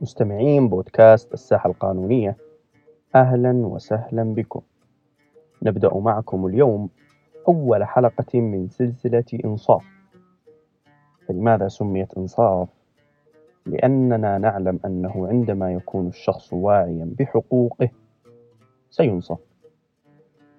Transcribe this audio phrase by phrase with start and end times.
[0.00, 2.36] مستمعين بودكاست الساحة القانونية
[3.14, 4.60] أهلا وسهلا بكم.
[5.62, 6.88] نبدأ معكم اليوم
[7.48, 9.84] أول حلقة من سلسلة إنصاف.
[11.28, 12.68] فلماذا سميت إنصاف؟
[13.66, 17.88] لأننا نعلم أنه عندما يكون الشخص واعيا بحقوقه
[18.90, 19.38] سينصف.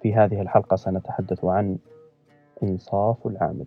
[0.02, 1.78] في هذه الحلقة سنتحدث عن
[2.64, 3.66] إنصاف العامل.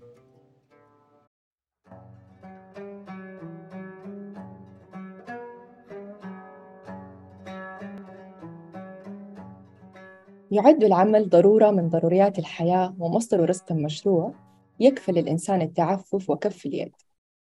[10.53, 14.35] يعد العمل ضرورة من ضروريات الحياة ومصدر رزق مشروع
[14.81, 16.93] يكفل الإنسان التعفف وكف اليد.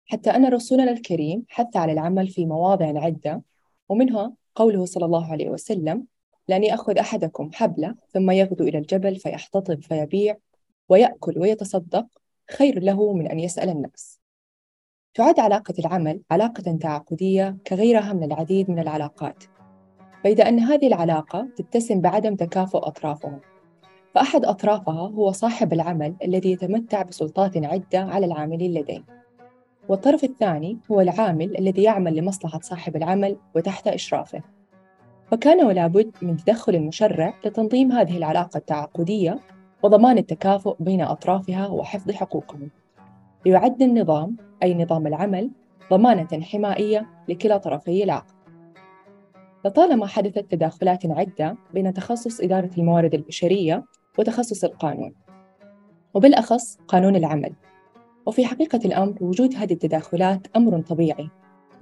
[0.07, 3.43] حتى أن رسولنا الكريم حث على العمل في مواضع عدة
[3.89, 6.05] ومنها قوله صلى الله عليه وسلم
[6.49, 10.37] لأن يأخذ أحدكم حبلة ثم يغدو إلى الجبل فيحتطب فيبيع
[10.89, 12.07] ويأكل ويتصدق
[12.51, 14.21] خير له من أن يسأل الناس.
[15.15, 19.45] تعد علاقة العمل علاقة تعاقدية كغيرها من العديد من العلاقات.
[20.25, 23.41] بيد أن هذه العلاقة تتسم بعدم تكافؤ أطرافها
[24.15, 29.05] فأحد أطرافها هو صاحب العمل الذي يتمتع بسلطات عدة على العاملين لديه.
[29.89, 34.43] والطرف الثاني هو العامل الذي يعمل لمصلحة صاحب العمل وتحت إشرافه.
[35.31, 39.41] فكان ولا بد من تدخل المشرع لتنظيم هذه العلاقة التعاقدية
[39.83, 42.71] وضمان التكافؤ بين أطرافها وحفظ حقوقهم.
[43.47, 45.51] ليعد النظام أي نظام العمل
[45.91, 48.40] ضمانة حمائية لكلا طرفي العقد.
[49.65, 53.85] لطالما حدثت تداخلات عدة بين تخصص إدارة الموارد البشرية
[54.19, 55.15] وتخصص القانون.
[56.15, 57.53] وبالأخص قانون العمل.
[58.27, 61.29] وفي حقيقة الأمر وجود هذه التداخلات أمر طبيعي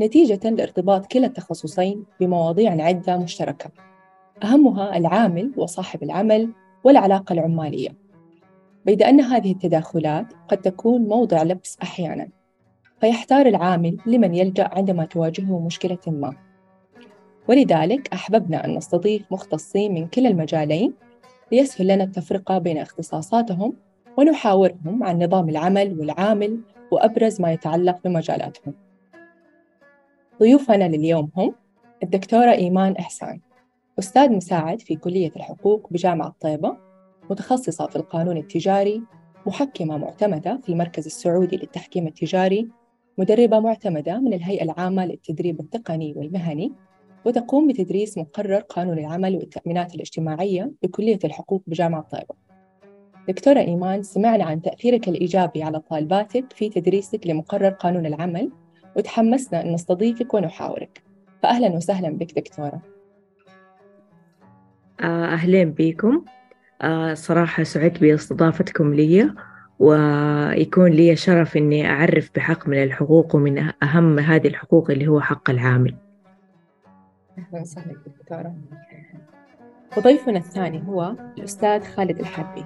[0.00, 3.70] نتيجة لارتباط كلا التخصصين بمواضيع عدة مشتركة.
[4.44, 6.52] أهمها العامل وصاحب العمل
[6.84, 7.88] والعلاقة العمالية.
[8.86, 12.28] بيد أن هذه التداخلات قد تكون موضع لبس أحياناً
[13.00, 16.47] فيحتار العامل لمن يلجأ عندما تواجهه مشكلة ما.
[17.48, 20.94] ولذلك أحببنا أن نستضيف مختصين من كلا المجالين
[21.52, 23.72] ليسهل لنا التفرقة بين اختصاصاتهم
[24.18, 26.60] ونحاورهم عن نظام العمل والعامل
[26.90, 28.74] وأبرز ما يتعلق بمجالاتهم.
[30.40, 31.54] ضيوفنا لليوم هم
[32.02, 33.40] الدكتورة إيمان إحسان
[33.98, 36.76] أستاذ مساعد في كلية الحقوق بجامعة طيبة
[37.30, 39.02] متخصصة في القانون التجاري
[39.46, 42.68] محكمة معتمدة في المركز السعودي للتحكيم التجاري
[43.18, 46.72] مدربة معتمدة من الهيئة العامة للتدريب التقني والمهني
[47.28, 52.34] وتقوم بتدريس مقرر قانون العمل والتأمينات الاجتماعية بكلية الحقوق بجامعة طيبة
[53.28, 58.50] دكتورة إيمان سمعنا عن تأثيرك الإيجابي على طالباتك في تدريسك لمقرر قانون العمل
[58.96, 61.02] وتحمسنا أن نستضيفك ونحاورك.
[61.42, 62.82] فأهلا وسهلا بك دكتورة.
[65.00, 66.24] آه، أهلين بكم
[66.82, 69.30] آه، صراحة سعدت باستضافتكم لي
[69.78, 75.50] ويكون لي شرف أني أعرف بحق من الحقوق ومن أهم هذه الحقوق اللي هو حق
[75.50, 76.07] العامل.
[77.38, 78.54] أهلا وسهلا دكتورة
[79.96, 82.64] وضيفنا الثاني هو الأستاذ خالد الحربي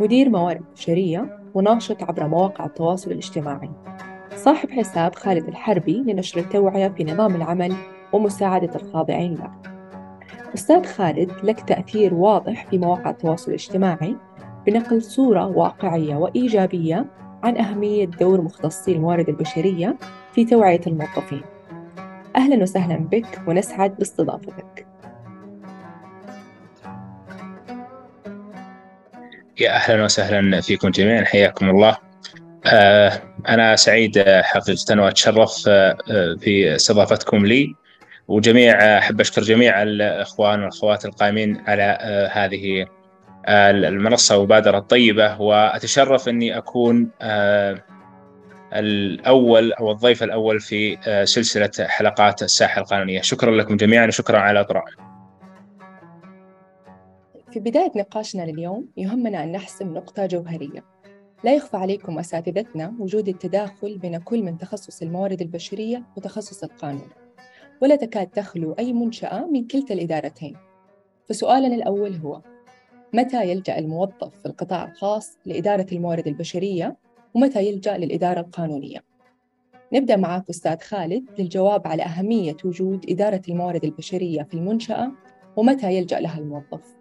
[0.00, 3.70] مدير موارد بشرية وناشط عبر مواقع التواصل الاجتماعي.
[4.34, 7.72] صاحب حساب خالد الحربي لنشر التوعية في نظام العمل
[8.12, 9.50] ومساعدة الخاضعين له.
[10.54, 14.16] أستاذ خالد لك تأثير واضح في مواقع التواصل الاجتماعي
[14.66, 17.06] بنقل صورة واقعية وإيجابية
[17.42, 19.96] عن أهمية دور مختصي الموارد البشرية
[20.32, 21.51] في توعية الموظفين.
[22.36, 24.86] أهلا وسهلا بك ونسعد باستضافتك
[29.60, 31.96] يا أهلا وسهلا فيكم جميعا حياكم الله.
[32.66, 33.12] آه،
[33.48, 35.96] أنا سعيد حقيقة وأتشرف آه،
[36.40, 37.74] في استضافتكم لي.
[38.28, 42.86] وجميع أحب أشكر جميع الإخوان والأخوات القائمين على آه، هذه
[43.48, 47.10] المنصة ومبادرة طيبة وأتشرف أني أكون
[48.72, 53.20] الأول أو الضيف الأول في سلسلة حلقات الساحة القانونية.
[53.20, 54.84] شكرا لكم جميعا وشكرا على الإطراء
[57.50, 60.84] في بداية نقاشنا لليوم يهمنا أن نحسم نقطة جوهرية.
[61.44, 67.08] لا يخفى عليكم أساتذتنا وجود التداخل بين كل من تخصص الموارد البشرية وتخصص القانون.
[67.80, 70.56] ولا تكاد تخلو أي منشأة من كلتا الإدارتين.
[71.28, 72.40] فسؤالنا الأول هو
[73.12, 76.96] متى يلجأ الموظف في القطاع الخاص لإدارة الموارد البشرية؟
[77.34, 79.04] ومتى يلجأ للإدارة القانونية؟
[79.92, 85.12] نبدأ معك أستاذ خالد للجواب على أهمية وجود إدارة الموارد البشرية في المنشأة
[85.56, 86.96] ومتى يلجأ لها الموظف.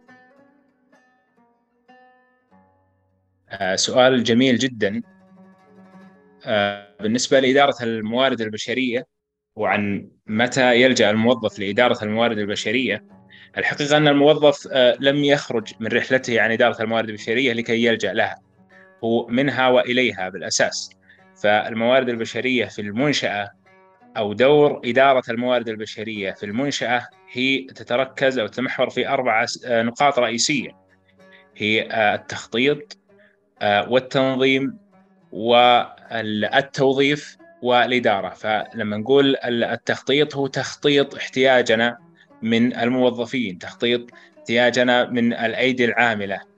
[3.50, 5.01] آه، سؤال جميل جدا.
[6.45, 9.07] آه، بالنسبة لإدارة الموارد البشرية
[9.56, 13.06] وعن متى يلجأ الموظف لإدارة الموارد البشرية
[13.57, 18.50] الحقيقة أن الموظف آه، لم يخرج من رحلته عن إدارة الموارد البشرية لكي يلجأ لها.
[19.03, 20.89] هو منها وإليها بالأساس.
[21.42, 23.51] فالموارد البشرية في المنشأة
[24.18, 30.77] أو دور إدارة الموارد البشرية في المنشأة هي تتركز أو تتمحور في أربع نقاط رئيسية.
[31.57, 32.98] هي التخطيط
[33.63, 34.77] والتنظيم
[35.31, 38.30] والتوظيف والإدارة.
[38.30, 41.97] فلما نقول التخطيط هو تخطيط احتياجنا
[42.42, 44.07] من الموظفين تخطيط
[44.38, 46.50] احتياجنا من الأيدي العاملة.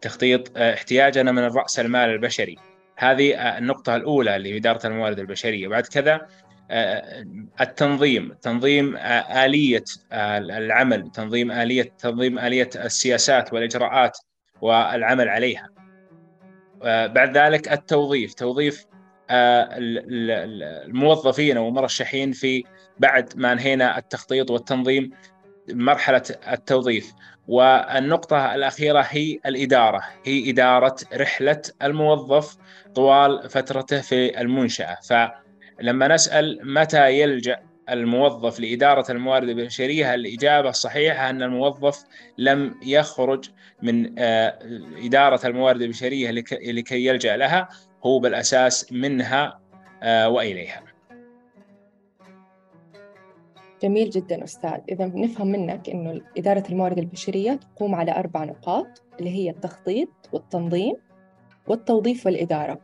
[0.00, 2.56] تخطيط احتياجنا من الرأس المال البشري.
[2.96, 5.68] هذه النقطة الأولى اللي هي إدارة الموارد البشرية.
[5.68, 6.26] بعد كذا
[7.60, 14.18] التنظيم تنظيم آلية العمل تنظيم آلية تنظيم آلية السياسات والإجراءات
[14.60, 15.68] والعمل عليها.
[17.06, 18.86] بعد ذلك التوظيف توظيف
[20.90, 22.64] الموظفين أو المرشحين في
[22.98, 25.10] بعد ما انهينا التخطيط والتنظيم
[25.68, 26.22] مرحلة
[26.52, 27.12] التوظيف.
[27.48, 32.56] والنقطة الأخيرة هي الإدارة هي إدارة رحلة الموظف
[32.94, 34.98] طوال فترته في المنشأة.
[35.08, 37.56] فلما نسأل متى يلجأ
[37.90, 42.04] الموظف لإدارة الموارد البشرية الإجابة الصحيحة أن الموظف
[42.38, 43.50] لم يخرج
[43.82, 44.58] من آه،
[45.04, 46.30] إدارة الموارد البشرية
[46.62, 47.68] لكي يلجأ لها
[48.06, 49.60] هو بالأساس منها
[50.02, 50.83] آه، وإليها.
[53.84, 54.80] جميل جدا أستاذ.
[54.88, 60.96] إذا نفهم منك أنه إدارة الموارد البشرية تقوم على أربع نقاط اللي هي التخطيط والتنظيم
[61.68, 62.80] والتوظيف والإدارة.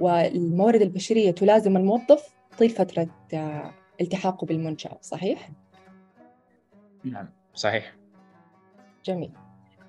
[0.00, 5.50] والموارد البشرية تلازم الموظف طيل فترة آه، التحاقه بالمنشأة صحيح؟
[7.04, 7.96] نعم صحيح.
[9.04, 9.32] جميل.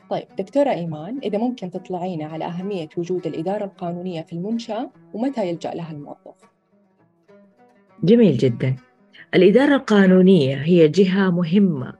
[0.09, 5.71] طيب دكتورة إيمان إذا ممكن تطلعينا على أهمية وجود الإدارة القانونية في المنشأة ومتى يلجأ
[5.71, 6.49] لها الموظف؟
[8.03, 8.88] جميل جدا.
[9.35, 11.93] الإدارة القانونية هي جهة مهمة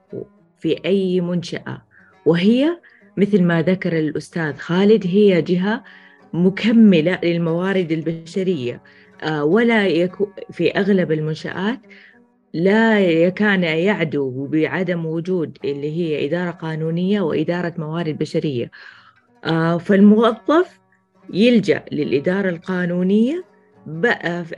[0.58, 1.82] في أي منشأة
[2.26, 2.78] وهي
[3.16, 5.84] مثل ما ذكر الأستاذ خالد هي جهة
[6.32, 8.82] مكملة للموارد البشرية.
[9.22, 11.80] آه، ولا يكون في أغلب المنشآت
[12.54, 18.70] لا يكان يعدو بعدم وجود اللي هي إدارة قانونية وإدارة موارد بشرية.
[19.44, 20.80] آه، فالموظف
[21.32, 23.44] يلجأ للإدارة القانونية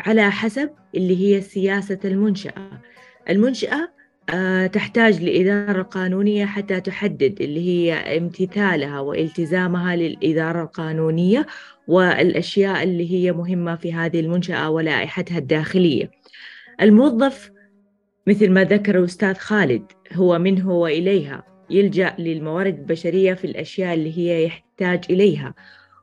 [0.01, 2.81] على حسب اللي هي سياسة المنشأة.
[3.31, 3.89] المنشأة
[4.31, 11.47] آه، تحتاج لإدارة قانونية حتى تحدد اللي هي امتثالها والتزامها للإدارة القانونية
[11.89, 16.11] والأشياء اللي هي مهمة في هذه المنشأة ولائحتها الداخلية.
[16.81, 17.51] الموظف
[18.27, 19.83] مثل ما ذكر الأستاذ خالد
[20.13, 25.55] هو منه وإليها يلجأ للموارد البشرية في الأشياء اللي هي يحتاج إليها.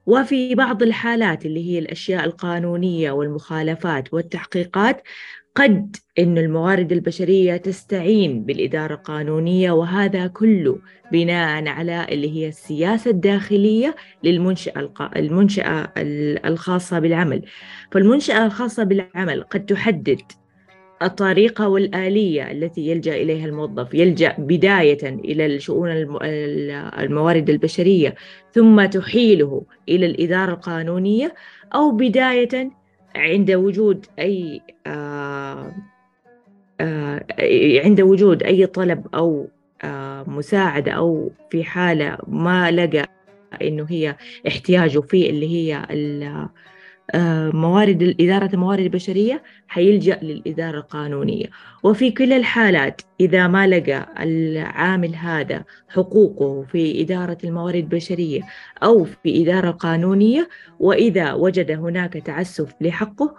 [0.10, 5.04] وفي بعض الحالات اللي هي الأشياء القانونية والمخالفات والتحقيقات
[5.56, 10.80] قد أن الموارد البشرية تستعين بالإدارة القانونية وهذا كله
[11.12, 15.94] بناء على اللي هي السياسة الداخلية للمنشأة المنشأة
[16.46, 17.46] الخاصة بالعمل.
[17.92, 20.22] فالمنشأة الخاصة بالعمل قد تحدد
[21.01, 25.90] الطريقة والآلية التي يلجأ إليها الموظف يلجأ بداية إلى الشؤون
[27.00, 28.16] الموارد البشرية
[28.54, 31.34] ثم تحيله إلى الإدارة القانونية
[31.75, 32.72] أو بداية
[33.16, 35.74] عند وجود أي آه
[36.81, 37.25] آه
[37.84, 39.48] عند وجود أي طلب أو
[39.84, 43.10] آه مساعدة أو في حالة ما لقى
[43.62, 44.16] إنه هي
[44.48, 45.86] احتياجه في اللي هي
[47.54, 51.45] موارد إدارة الموارد البشرية حيلجأ للإدارة القانونية.
[51.83, 58.42] وفي كل الحالات إذا ما لقى العامل هذا حقوقه في إدارة الموارد البشرية
[58.83, 63.36] أو في إدارة قانونية وإذا وجد هناك تعسف لحقه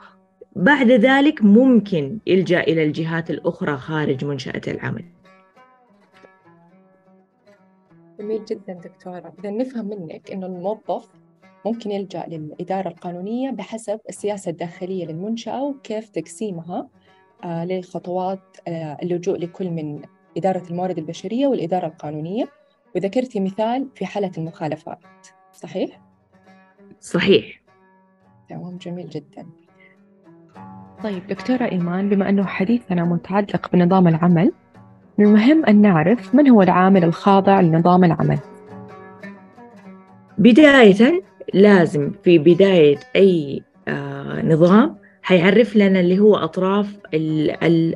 [0.57, 5.05] بعد ذلك ممكن يلجأ إلى الجهات الأخرى خارج منشأة العمل.
[8.21, 9.33] جميل جدا دكتورة.
[9.39, 11.09] إذا نفهم منك إنه الموظف
[11.67, 16.89] ممكن يلجأ للإدارة القانونية بحسب السياسة الداخلية للمنشأة وكيف تقسيمها
[17.45, 20.03] آه، للخطوات آه، اللجوء لكل من
[20.37, 22.49] إدارة الموارد البشرية والإدارة القانونية.
[22.97, 24.99] وذكرتي مثال في حالة المخالفات
[25.53, 26.01] صحيح؟
[27.01, 27.61] صحيح.
[28.49, 29.47] تمام جميل جدا.
[31.03, 34.53] طيب دكتورة إيمان بما أنه حديثنا متعلق بنظام العمل
[35.19, 38.39] من المهم أن نعرف من هو العامل الخاضع لنظام العمل؟
[40.39, 41.23] بداية
[41.55, 46.87] لازم في بداية أي آه، نظام حيعرف لنا اللي هو أطراف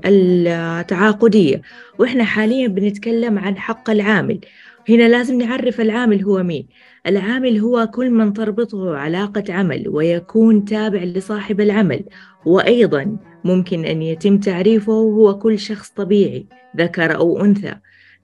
[0.07, 1.63] التعاقدية.
[1.99, 4.41] وإحنا حاليا بنتكلم عن حق العامل.
[4.89, 6.69] هنا لازم نعرف العامل هو مين.
[7.07, 12.05] العامل هو كل من تربطه علاقة عمل ويكون تابع لصاحب العمل.
[12.47, 16.47] وأيضا ممكن أن يتم تعريفه هو كل شخص طبيعي
[16.77, 17.75] ذكر أو أنثى.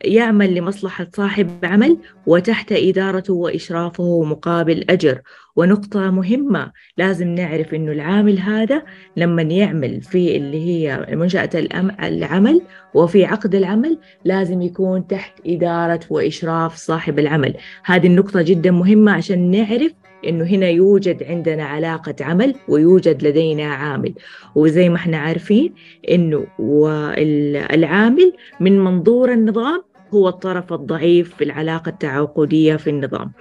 [0.05, 5.21] يعمل لمصلحة صاحب عمل وتحت إدارته وإشرافه مقابل أجر.
[5.57, 8.83] ونقطة مهمة لازم نعرف إنه العامل هذا
[9.17, 11.51] لما يعمل في اللي هي منشأة
[12.03, 12.63] العمل
[12.95, 17.55] وفي عقد العمل لازم يكون تحت إدارة وإشراف صاحب العمل.
[17.85, 19.93] هذه النقطة جدا مهمة عشان نعرف
[20.27, 24.15] إنه هنا يوجد عندنا علاقة عمل ويوجد لدينا عامل.
[24.55, 25.75] وزي ما إحنا عارفين
[26.11, 26.47] إنه
[27.75, 33.33] العامل من منظور النظام هو الطرف الضعيف في العلاقة التعاقدية في النظام.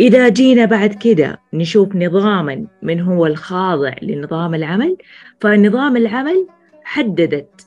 [0.00, 4.96] إذا جينا بعد كده نشوف نظاما من هو الخاضع لنظام العمل
[5.40, 6.46] فنظام العمل
[6.84, 7.66] حددت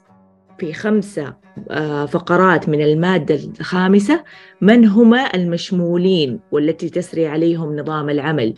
[0.60, 4.24] في خمسة آه، فقرات من المادة الخامسة
[4.62, 8.53] من هما المشمولين والتي تسري عليهم نظام العمل.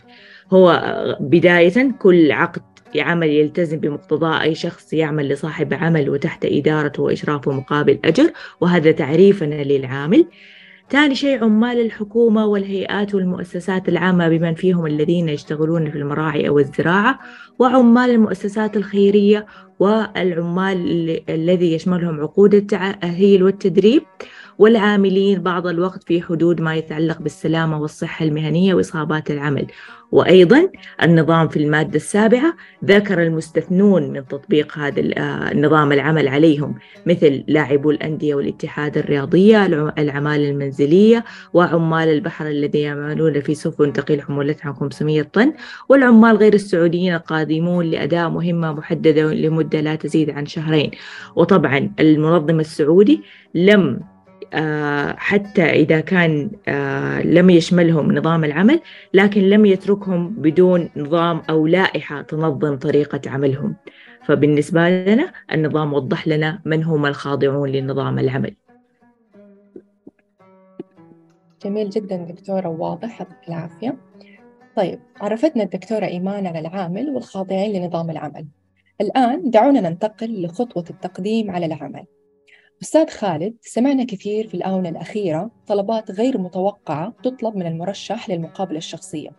[0.52, 2.62] هو آه، بداية كل عقد
[3.00, 9.64] عمل يلتزم بمقتضاه أي شخص يعمل لصاحب عمل وتحت إدارته وإشرافه مقابل أجر وهذا تعريفنا
[9.64, 10.26] للعامل.
[10.90, 17.18] ثاني شيء عمال الحكومة والهيئات والمؤسسات العامة بمن فيهم الذين يشتغلون في المراعي أو الزراعة
[17.58, 19.46] وعمال المؤسسات الخيرية
[19.78, 24.02] والعمال الذي يشملهم عقود التأهيل والتدريب.
[24.58, 29.66] والعاملين بعض الوقت في حدود ما يتعلق بالسلامة والصحة المهنية وإصابات العمل.
[30.14, 30.70] وأيضا
[31.02, 35.00] النظام في المادة السابعة ذكر المستثنون من تطبيق هذا
[35.52, 36.74] النظام آه، العمل عليهم
[37.06, 39.66] مثل لاعبو الأندية والاتحاد الرياضية
[39.98, 45.52] العمال المنزلية وعمال البحر الذين يعملون في سفن تقيل حمولتها 500 طن.
[45.88, 50.90] والعمال غير السعوديين القادمون لأداء مهمة محددة لمدة لا تزيد عن شهرين.
[51.36, 53.22] وطبعا المنظم السعودي
[53.54, 54.13] لم
[55.16, 58.80] حتى إذا كان آه، لم يشملهم نظام العمل
[59.14, 63.76] لكن لم يتركهم بدون نظام أو لائحة تنظم طريقة عملهم.
[64.24, 68.54] فبالنسبة لنا النظام وضح لنا من هم الخاضعون لنظام العمل.
[71.64, 73.20] جميل جدا دكتورة واضح.
[73.20, 73.96] يعطيك العافية.
[74.76, 78.46] طيب عرفتنا الدكتورة إيمان على العامل والخاضعين لنظام العمل.
[79.00, 82.04] الآن دعونا ننتقل لخطوة التقديم على العمل.
[82.82, 89.30] أستاذ خالد سمعنا كثير في الآونة الأخيرة طلبات غير متوقعة تطلب من المرشح للمقابلة الشخصية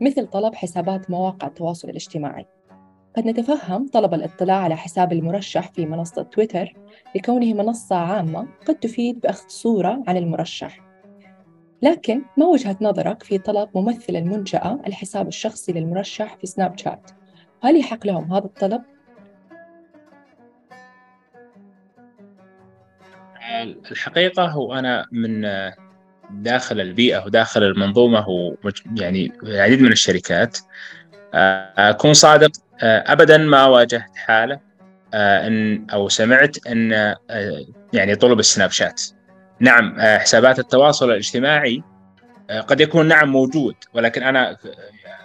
[0.00, 2.46] مثل طلب حسابات مواقع التواصل الاجتماعي.
[3.16, 6.74] قد نتفهم طلب الاطلاع على حساب المرشح في منصة تويتر
[7.16, 10.80] لكونه منصة عامة قد تفيد بأخذ صورة عن المرشح.
[11.82, 17.10] لكن ما وجهة نظرك في طلب ممثل المنشأة الحساب الشخصي للمرشح في سناب شات؟
[17.62, 18.82] هل يحق لهم هذا الطلب؟
[23.90, 25.48] الحقيقة هو أنا من
[26.30, 30.58] داخل البيئة وداخل المنظومة ويعني العديد من الشركات.
[31.78, 32.50] أكون صادق
[32.82, 34.60] ابدا ما واجهت حالة
[35.14, 37.14] إن أو سمعت إن
[37.92, 39.02] يعني طلب السناب شات.
[39.60, 41.82] نعم حسابات التواصل الاجتماعي
[42.66, 44.56] قد يكون نعم موجود ولكن أنا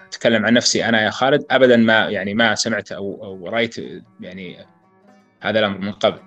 [0.08, 3.76] أتكلم عن نفسي أنا يا خالد ابدا ما يعني ما سمعت أو أو رأيت
[4.20, 4.58] يعني
[5.42, 6.20] هذا الأمر من قبل.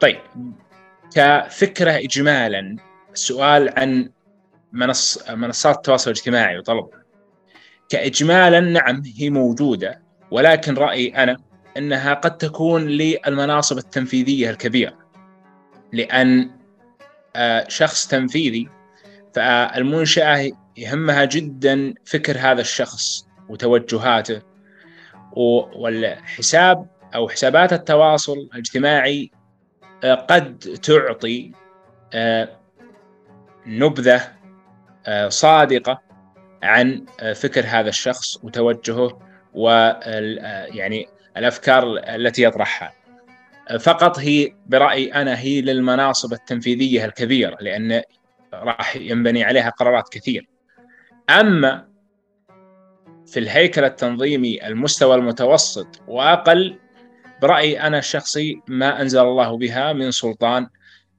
[0.00, 0.18] طيب.
[1.14, 2.76] كفكرة اجمالا
[3.12, 4.10] السؤال عن
[4.72, 6.88] منص منصات التواصل الاجتماعي وطلب.
[7.88, 11.36] كاجمالا نعم هي موجودة ولكن رأيي أنا
[11.76, 14.98] أنها قد تكون للمناصب التنفيذية الكبيرة.
[15.92, 16.50] لأن
[17.36, 18.68] آه، شخص تنفيذي
[19.34, 24.42] فالمنشأة يهمها جدا فكر هذا الشخص وتوجهاته
[25.76, 29.30] والحساب أو حسابات التواصل الاجتماعي
[30.04, 31.52] قد تعطي
[32.14, 32.48] آه،
[33.66, 34.32] نبذة
[35.06, 36.02] آه، صادقة
[36.62, 39.20] عن فكر هذا الشخص وتوجهه
[39.54, 42.92] ويعني الأفكار التي يطرحها.
[43.80, 48.02] فقط هي برأيي أنا هي للمناصب التنفيذية الكبيرة لأن
[48.54, 50.48] راح ينبني عليها قرارات كثير.
[51.30, 51.88] أما
[53.26, 56.78] في الهيكل التنظيمي المستوى المتوسط وأقل
[57.42, 60.66] برأيي أنا الشخصي ما أنزل الله بها من سلطان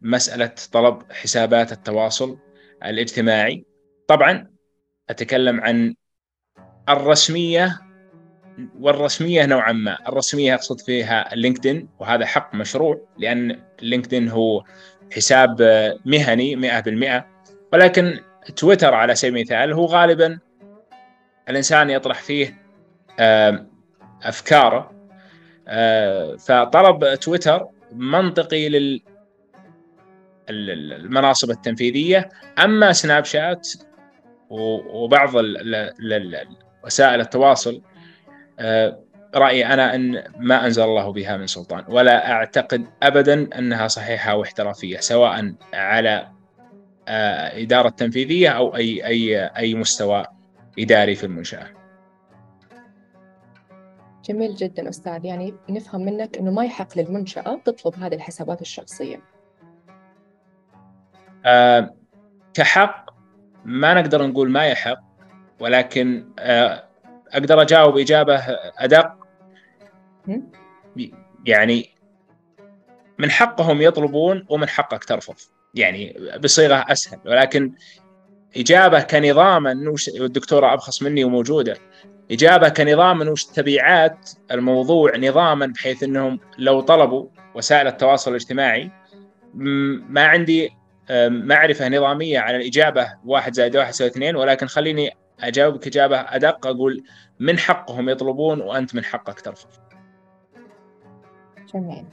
[0.02, 2.38] مسألة طلب حسابات التواصل
[2.86, 3.66] الاجتماعي.
[4.08, 4.48] طبعا
[5.10, 5.96] أتكلم عن
[6.90, 7.82] الرسمية
[8.80, 9.98] والرسمية نوعا ما.
[10.10, 14.64] الرسمية أقصد فيها لينكدين وهذا حق مشروع لأن لينكدين هو
[15.12, 15.62] حساب
[16.06, 17.24] مهني 100%
[17.74, 18.20] ولكن
[18.56, 20.40] تويتر على سبيل المثال هو غالبا
[21.50, 22.62] الإنسان يطرح فيه
[24.24, 24.97] أفكاره آه،
[26.38, 29.02] فطلب تويتر منطقي لل
[30.50, 32.30] المناصب التنفيذية
[32.64, 33.70] أما سناب شات
[34.50, 35.30] وبعض
[36.86, 37.82] وسائل التواصل
[38.60, 39.00] آه،
[39.36, 44.98] رأيي أنا أن ما أنزل الله بها من سلطان ولا أعتقد ابدا أنها صحيحة واحترافيه
[44.98, 46.28] سواء على
[47.08, 50.26] آه، إدارة تنفيذية أو اي اي أي مستوى
[50.80, 51.68] إداري في المنشأة.
[54.28, 55.26] جميل جدا أستاذ.
[55.26, 59.22] يعني نفهم منك أنه ما يحق للمنشأة تطلب هذه الحسابات الشخصية.
[61.46, 61.96] أه
[62.54, 63.10] كحق
[63.66, 65.00] ما نقدر نقول ما يحق
[65.60, 66.84] ولكن أه
[67.34, 68.36] أقدر أجاوب إجابة
[68.78, 69.14] أدق.
[71.46, 71.90] يعني
[73.18, 75.36] من حقهم يطلبون ومن حقك ترفض.
[75.74, 77.20] يعني بصيغة أسهل.
[77.26, 77.74] ولكن
[78.58, 81.78] إجابة كنظاما الدكتورة أبخص مني وموجودة.
[82.32, 88.92] إجابة كنظام وش تبعات الموضوع نظاما بحيث أنهم لو طلبوا وسائل التواصل الاجتماعي
[89.54, 90.70] ما عندي
[91.30, 97.04] معرفة نظامية على الإجابة واحد زائد واحد يساوي اثنين ولكن خليني أجاوبك إجابة أدق أقول
[97.40, 99.70] من حقهم يطلبون وأنت من حقك ترفض
[101.74, 102.06] جميل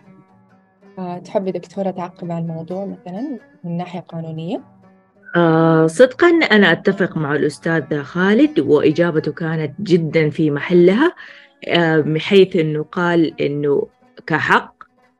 [0.99, 4.63] آه، تحبي دكتورة تعقب على الموضوع مثلا من ناحية قانونية؟
[5.37, 11.13] آه صدقا أنا أتفق مع الأستاذ خالد وإجابته كانت جدا في محلها
[11.69, 13.87] آه بحيث أنه قال أنه
[14.27, 14.75] كحق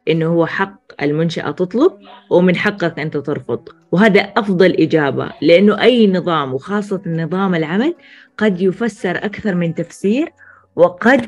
[0.09, 1.93] أنه هو حق المنشأة تطلب
[2.31, 3.69] ومن حقك أنت ترفض.
[3.93, 7.95] وهذا أفضل إجابة لأنه أي نظام وخاصة نظام العمل
[8.39, 10.29] قد يفسر أكثر من تفسير
[10.77, 11.27] وقد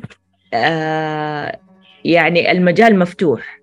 [0.55, 1.59] آه
[2.05, 3.61] يعني المجال مفتوح.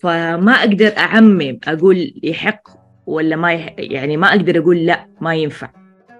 [0.00, 3.74] فما أقدر أعمم أقول يحق ولا ما يح...
[3.78, 5.70] يعني ما أقدر أقول لا ما ينفع.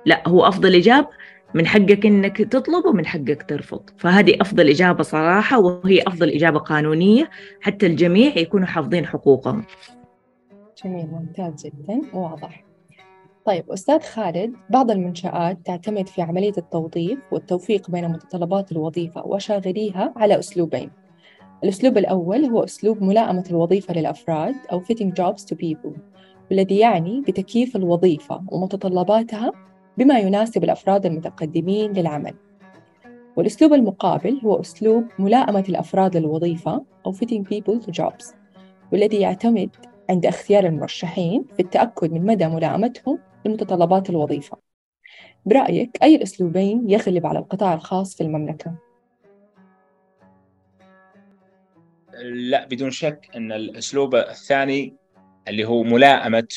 [0.06, 1.08] لا هو أفضل إجابة
[1.54, 3.90] من حقك إنك تطلب ومن حقك ترفض.
[3.96, 9.64] فهذه أفضل إجابة صراحة وهي أفضل إجابة قانونية حتى الجميع يكونوا حافظين حقوقهم.
[10.84, 12.64] جميل ممتاز جدا واضح.
[13.44, 20.38] طيب أستاذ خالد بعض المنشآت تعتمد في عملية التوظيف والتوفيق بين متطلبات الوظيفة وشاغليها على
[20.38, 20.90] أسلوبين.
[21.64, 26.11] الأسلوب الأول هو أسلوب ملائمة الوظيفة للأفراد أو fitting jobs to people.
[26.52, 29.52] والذي يعني بتكييف الوظيفة ومتطلباتها
[29.98, 32.34] بما يناسب الأفراد المتقدمين للعمل
[33.36, 38.34] والأسلوب المقابل هو أسلوب ملائمة الأفراد للوظيفة أو fitting people to jobs
[38.92, 39.70] والذي يعتمد
[40.10, 44.58] عند اختيار المرشحين في التأكد من مدى ملائمتهم لمتطلبات الوظيفة
[45.46, 48.74] برأيك أي الأسلوبين يغلب على القطاع الخاص في المملكة؟
[52.22, 55.01] لا بدون شك أن الأسلوب الثاني
[55.48, 56.48] اللي هو ملائمة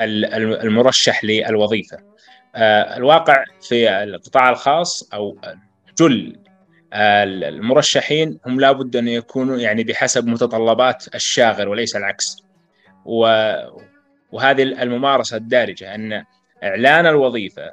[0.00, 1.98] المرشح للوظيفة.
[2.54, 5.38] آه، الواقع في القطاع الخاص أو
[5.98, 6.36] جل
[6.92, 12.36] المرشحين هم لابد أن يكونوا يعني بحسب متطلبات الشاغر وليس العكس.
[14.32, 16.24] وهذه الممارسة الدارجة أن
[16.64, 17.72] إعلان الوظيفة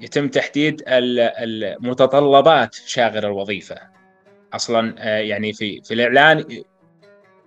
[0.00, 3.76] يتم تحديد المتطلبات شاغر الوظيفة
[4.52, 6.44] أصلا آه، يعني في في الإعلان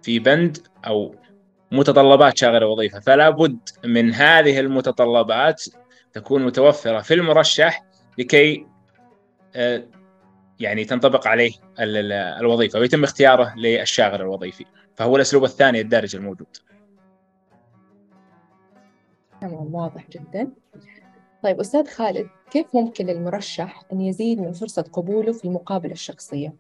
[0.01, 1.15] في بند أو
[1.71, 5.63] متطلبات شاغر الوظيفه فلا بد من هذه المتطلبات
[6.13, 7.83] تكون متوفرة في المرشح
[8.17, 8.65] لكي
[9.55, 9.83] آه،
[10.59, 11.51] يعني تنطبق عليه
[12.39, 14.65] الوظيفة ويتم اختياره للشاغر الوظيفي.
[14.95, 16.47] فهو الأسلوب الثاني الدارج الموجود.
[19.41, 20.51] تمام واضح جدا.
[21.43, 26.53] طيب أستاذ خالد كيف ممكن للمرشح أن يزيد من فرصة قبوله في المقابلة الشخصية؟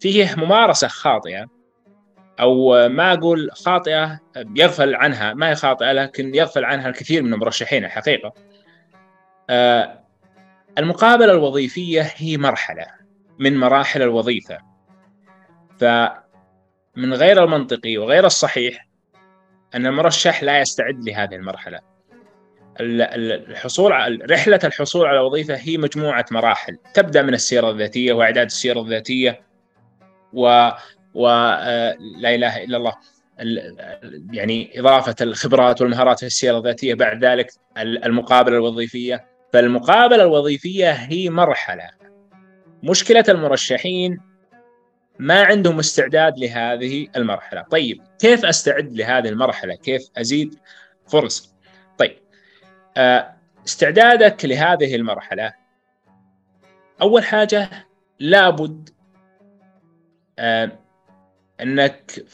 [0.00, 1.46] فيه ممارسة خاطئة
[2.40, 7.84] أو ما أقول خاطئة يغفل عنها ما هي خاطئة لكن يغفل عنها الكثير من المرشحين
[7.84, 8.34] الحقيقة.
[9.50, 10.04] أه،
[10.78, 12.86] المقابلة الوظيفية هي مرحلة
[13.38, 14.58] من مراحل الوظيفة.
[15.78, 18.88] فمن غير المنطقي وغير الصحيح
[19.74, 21.80] أن المرشح لا يستعد لهذه المرحلة.
[22.80, 23.92] الحصول
[24.30, 26.78] رحلة الحصول على وظيفة هي مجموعة مراحل.
[26.94, 29.40] تبدأ من السيرة الذاتية وإعداد السيرة الذاتية
[30.32, 30.70] و
[31.14, 32.94] و آه، إله إلا الله.
[34.32, 36.94] يعني إضافة الخبرات والمهارات في السيرة الذاتية.
[36.94, 39.26] بعد ذلك المقابلة الوظيفية.
[39.52, 41.90] فالمقابلة الوظيفية هي مرحلة.
[42.82, 44.20] مشكلة المرشحين
[45.18, 47.62] ما عندهم استعداد لهذه المرحلة.
[47.62, 50.54] طيب كيف أستعد لهذه المرحلة؟ كيف أزيد
[51.06, 51.54] فرص؟
[53.66, 55.52] استعدادك لهذه المرحلة.
[57.02, 57.70] أول حاجة
[58.18, 58.90] لابد
[60.38, 60.78] آه،
[61.60, 62.24] أنك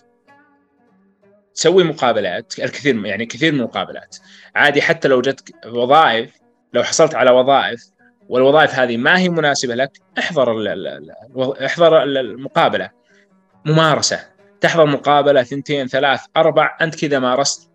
[1.55, 4.17] تسوي مقابلات الكثير يعني كثير من المقابلات.
[4.57, 6.41] عادي حتى لو جتك وظائف
[6.73, 7.91] لو حصلت على وظائف
[8.29, 10.65] والوظائف هذه ما هي مناسبة لك احضر
[11.67, 12.91] احضر المقابلة.
[13.65, 14.21] ممارسة.
[14.61, 17.74] تحضر مقابلة ثنتين ثلاث أربع أنت كذا مارست.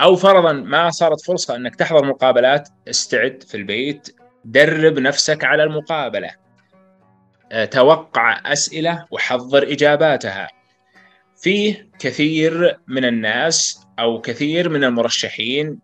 [0.00, 6.30] أو فرضا ما صارت فرصة إنك تحضر مقابلات استعد في البيت درب نفسك على المقابلة.
[7.52, 10.48] آه، توقع أسئلة وحضر إجاباتها.
[11.36, 15.78] فيه كثير من الناس أو كثير من المرشحين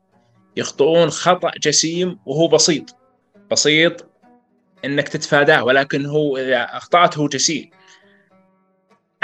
[0.56, 2.96] يخطئون خطأ جسيم وهو بسيط.
[3.50, 4.06] بسيط
[4.84, 7.70] إنك تتفاداه ولكن هو إذا أخطأت هو جسيم.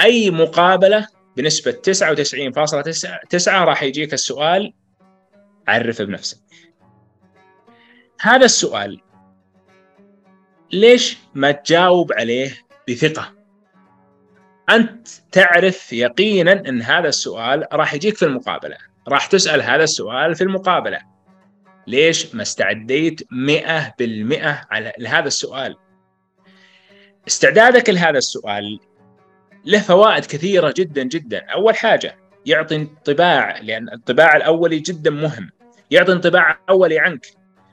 [0.00, 4.72] أي مقابلة بنسبة 99.9 راح يجيك السؤال
[5.68, 6.38] عرف بنفسك
[8.20, 9.01] هذا السؤال
[10.72, 13.35] ليش ما تجاوب عليه بثقة؟
[14.70, 18.77] أنت تعرف يقينا إن هذا السؤال راح يجيك في المقابلة
[19.09, 21.01] راح تسأل هذا السؤال في المقابلة.
[21.87, 23.25] ليش ما استعديت 100%
[24.70, 25.77] على لهذا السؤال؟
[27.29, 28.81] استعدادك لهذا السؤال
[29.64, 31.44] له فوائد كثيرة جدا جدا.
[31.44, 35.50] أول حاجة يعطي انطباع لأن الطباع الأولي جدا مهم.
[35.90, 37.26] يعطي انطباع أولي عنك.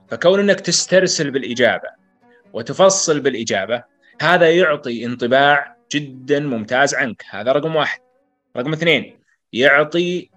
[0.08, 1.90] فكون إنك تسترسل بالإجابة
[2.54, 3.84] وتفصل بالإجابة
[4.22, 7.24] هذا يعطي انطباع جدا ممتاز عنك.
[7.30, 8.00] هذا رقم واحد.
[8.58, 9.20] رقم اثنين
[9.54, 10.30] يعطي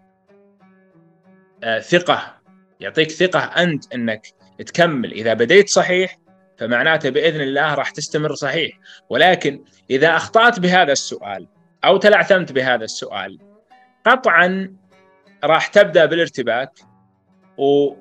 [1.64, 2.38] آه ثقة.
[2.81, 4.27] يعطيك ثقة أنت إنك
[4.66, 5.12] تكمل.
[5.12, 6.18] إذا بديت صحيح
[6.59, 8.79] فمعناته بإذن الله راح تستمر صحيح.
[9.11, 11.47] ولكن إذا أخطأت بهذا السؤال
[11.85, 13.38] أو تلعثمت بهذا السؤال
[14.07, 14.77] قطعا
[15.45, 16.71] راح تبدأ بالارتباك
[17.59, 17.95] و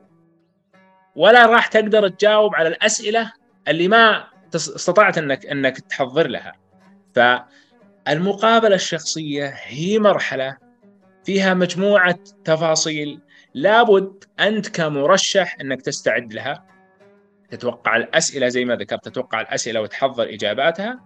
[1.15, 3.31] ولا راح تقدر تجاوب على الأسئلة
[3.67, 6.53] اللي ما استطعت انك إنك تحضر لها.
[7.15, 10.57] فالمقابلة الشخصية هي مرحلة
[11.23, 13.21] فيها مجموعة تفاصيل
[13.53, 16.65] لابد أنت كمرشح إنك تستعد لها.
[17.49, 20.99] تتوقع الأسئلة زي ما ذكرت تتوقع الأسئلة وتحضر إجاباتها.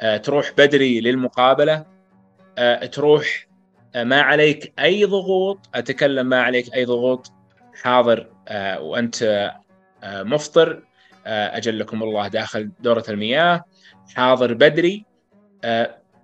[0.00, 1.86] آه، تروح بدري للمقابلة.
[2.58, 3.46] آه، تروح
[3.96, 5.58] ما عليك أي ضغوط.
[5.74, 7.32] أتكلم ما عليك أي ضغوط.
[7.82, 8.28] حاضر
[8.80, 9.50] وأنت
[10.04, 10.82] مفطر.
[11.26, 13.64] أجلكم الله داخل دورة المياه.
[14.14, 15.04] حاضر بدري.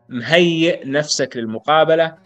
[0.09, 2.16] مهيئ نفسك للمقابلة.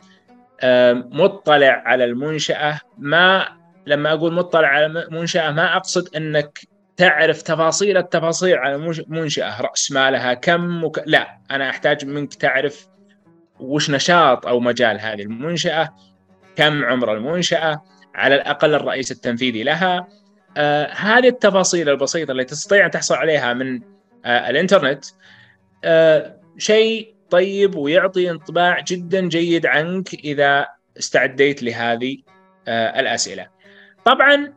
[0.94, 2.80] مطلع على المنشأة.
[2.98, 3.48] ما
[3.86, 6.58] لما أقول مطلع على المنشاه ما أقصد إنك
[6.96, 11.00] تعرف تفاصيل التفاصيل على المنشاه رأس مالها كم وك...
[11.06, 12.88] لا أنا أحتاج منك تعرف
[13.62, 15.96] وش نشاط أو مجال هذه المنشأة
[16.56, 17.82] كم عمر المنشأة
[18.14, 20.08] على الأقل الرئيس التنفيذي لها
[20.56, 23.80] آه هذه التفاصيل البسيطة اللي تستطيع أن تحصل عليها من
[24.24, 25.04] آه الإنترنت
[25.84, 32.18] آه شيء طيب ويعطي انطباع جدا جيد عنك إذا استعديت لهذه
[32.68, 33.46] آه الأسئلة.
[34.04, 34.54] طبعا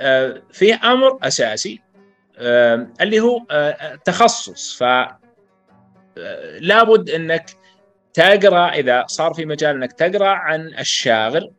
[0.00, 1.80] آه في أمر أساسي
[2.38, 4.84] آه اللي هو آه تخصص ف
[6.60, 7.50] لابد أنك
[8.14, 11.50] تقرأ إذا صار في مجال إنك تقرأ عن الشاغر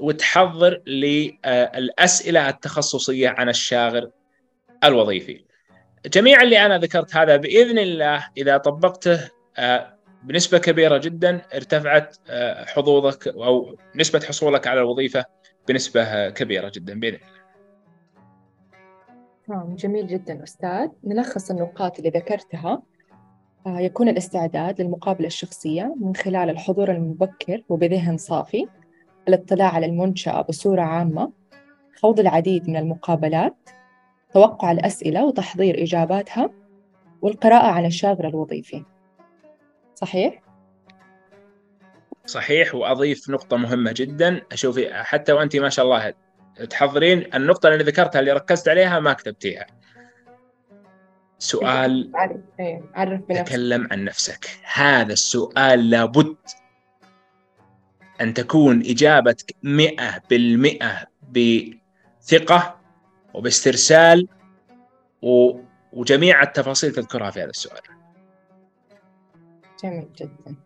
[0.00, 4.10] وتحضر للاسئله التخصصية عن الشاغر
[4.84, 5.44] الوظيفي.
[6.06, 12.64] جميع اللي أنا ذكرت هذا بإذن الله إذا طبقته آه، بنسبة كبيرة جدا ارتفعت آه،
[12.64, 15.24] حظوظك أو نسبة حصولك على الوظيفة
[15.68, 17.18] بنسبة كبيرة جدا بإذن
[19.48, 19.74] الله.
[19.74, 22.82] جميل جدا أستاذ نلخص النقاط اللي ذكرتها آه،
[23.76, 28.66] يكون الاستعداد للمقابلة الشخصية من خلال الحضور المبكر وبذهن صافي
[29.28, 31.32] الاطلاع على المنشأة بصورة عامة
[31.96, 33.56] خوض العديد من المقابلات
[34.32, 36.50] توقع الأسئلة وتحضير إجاباتها
[37.22, 38.84] والقراءة عن الشاغر الوظيفي.
[39.94, 40.42] صحيح؟
[42.26, 44.42] صحيح وأضيف نقطة مهمة جدا.
[44.52, 46.14] أشوف حتى وأنت ما شاء الله
[46.70, 49.66] تحضرين النقطة اللي ذكرتها اللي ركزت عليها ما كتبتيها.
[51.38, 52.12] سؤال
[52.60, 53.46] إيه، عرف بنفسك.
[53.46, 54.46] تكلم عن نفسك.
[54.72, 56.36] هذا السؤال لابد
[58.20, 62.80] أن تكون إجابتك مئة بالمئة بثقة
[63.34, 64.28] وباسترسال
[65.22, 65.60] و...
[65.92, 67.80] وجميع التفاصيل تذكرها في هذا السؤال.
[69.84, 70.56] جميل جدا.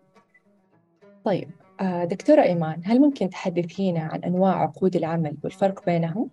[1.25, 6.31] طيب آه، دكتورة إيمان هل ممكن تحدثينا عن أنواع عقود العمل والفرق بينهم؟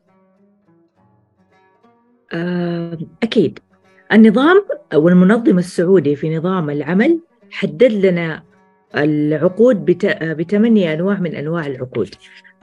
[2.34, 3.60] آه، أكيد.
[4.14, 4.62] النظام
[4.94, 7.20] أو المنظم السعودي في نظام العمل
[7.52, 8.44] حدد لنا
[8.96, 9.86] العقود.
[10.22, 12.10] بثمانية أنواع من أنواع العقود.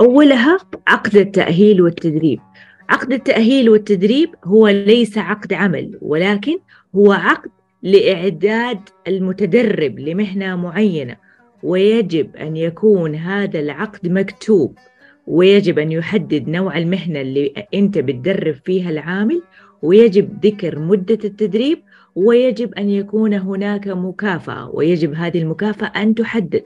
[0.00, 2.40] أولها عقد التأهيل والتدريب.
[2.88, 6.58] عقد التأهيل والتدريب هو ليس عقد عمل ولكن
[6.94, 7.50] هو عقد
[7.82, 11.16] لإعداد المتدرب لمهنة معينة.
[11.62, 14.78] ويجب أن يكون هذا العقد مكتوب.
[15.26, 19.42] ويجب أن يحدد نوع المهنة اللي أنت بتدرب فيها العامل
[19.82, 21.82] ويجب ذكر مدة التدريب
[22.14, 26.64] ويجب أن يكون هناك مكافأة ويجب هذه المكافأة أن تحدد.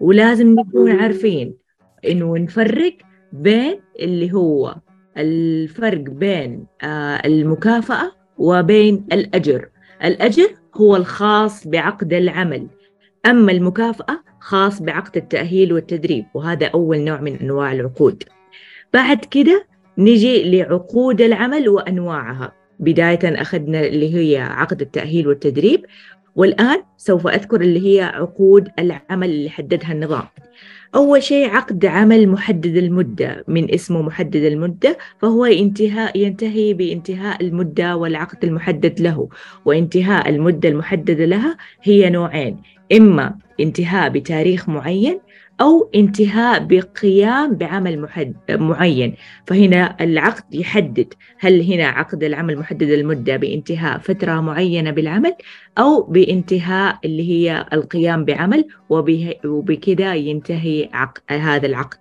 [0.00, 1.54] ولازم نكون عارفين
[2.08, 2.96] إنه نفرق
[3.32, 4.76] بين اللي هو
[5.16, 9.68] الفرق بين آه، المكافأة وبين الأجر.
[10.04, 12.66] الأجر هو الخاص بعقد العمل.
[13.26, 18.22] أما المكافأة خاص بعقد التأهيل والتدريب وهذا أول نوع من أنواع العقود.
[18.92, 19.66] بعد كده
[19.98, 22.52] نجي لعقود العمل وأنواعها.
[22.80, 25.86] بداية أخذنا اللي هي عقد التأهيل والتدريب
[26.36, 30.24] والآن سوف أذكر اللي هي عقود العمل اللي حددها النظام.
[30.94, 37.96] أول شيء عقد عمل محدد المدة من اسمه محدد المدة فهو انتهاء ينتهي بانتهاء المدة
[37.96, 39.28] والعقد المحدد له.
[39.64, 42.56] وانتهاء المدة المحددة لها هي نوعين.
[42.92, 45.20] إما انتهاء بتاريخ معين
[45.60, 49.14] أو انتهاء بقيام بعمل محد معين.
[49.46, 55.34] فهنا العقد يحدد هل هنا عقد العمل محدد المدة بانتهاء فترة معينة بالعمل
[55.78, 58.64] أو بانتهاء اللي هي القيام بعمل
[59.44, 61.98] وبكذا ينتهي عقد هذا العقد.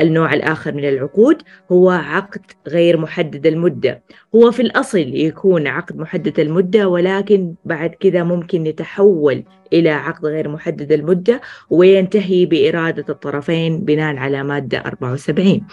[0.00, 4.02] النوع الآخر من العقود هو عقد غير محدد المدة.
[4.34, 10.48] هو في الأصل يكون عقد محدد المدة ولكن بعد كذا ممكن يتحول إلى عقد غير
[10.48, 15.66] محدد المدة وينتهي بإرادة الطرفين بناء على مادة 74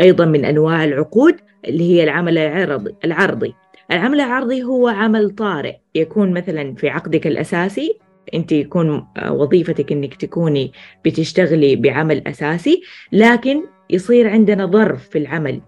[0.00, 1.34] أيضا من أنواع العقود
[1.64, 3.54] اللي هي العمل العرضي العرضي.
[3.90, 5.74] العمل العرضي هو عمل طارئ.
[5.94, 7.98] يكون مثلا في عقدك الأساسي
[8.34, 10.72] أنت يكون وظيفتك إنك تكوني
[11.04, 12.82] بتشتغلي بعمل أساسي
[13.12, 15.60] لكن يصير عندنا ظرف في العمل.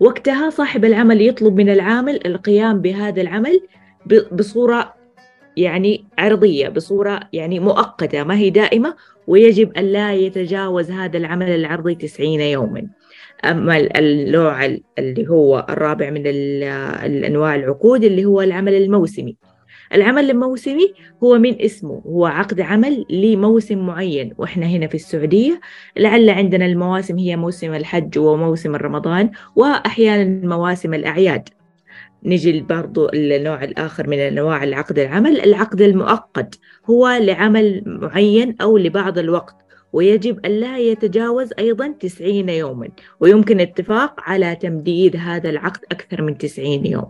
[0.00, 3.60] وقتها صاحب العمل يطلب من العامل القيام بهذا العمل
[4.32, 4.94] بصورة
[5.56, 8.94] يعني عرضية بصورة يعني مؤقتة ما هي دائمة
[9.26, 12.86] ويجب أن لا يتجاوز هذا العمل العرضي 90 يوما.
[13.44, 14.64] أما النوع
[14.98, 19.36] اللي هو الرابع من الأنواع العقود اللي هو العمل الموسمي.
[19.94, 24.34] العمل الموسمي هو من اسمه هو عقد عمل لموسم معين.
[24.38, 25.60] وإحنا هنا في السعودية
[25.96, 31.48] لعل عندنا المواسم هي موسم الحج وموسم الرمضان وأحيانا مواسم الأعياد.
[32.24, 35.40] نجي برضو النوع الآخر من أنواع العقد العمل.
[35.40, 36.58] العقد المؤقت
[36.90, 39.61] هو لعمل معين أو لبعض الوقت.
[39.92, 42.88] ويجب ألا يتجاوز أيضا 90 يوما
[43.20, 47.08] ويمكن الاتفاق على تمديد هذا العقد أكثر من 90 يوم.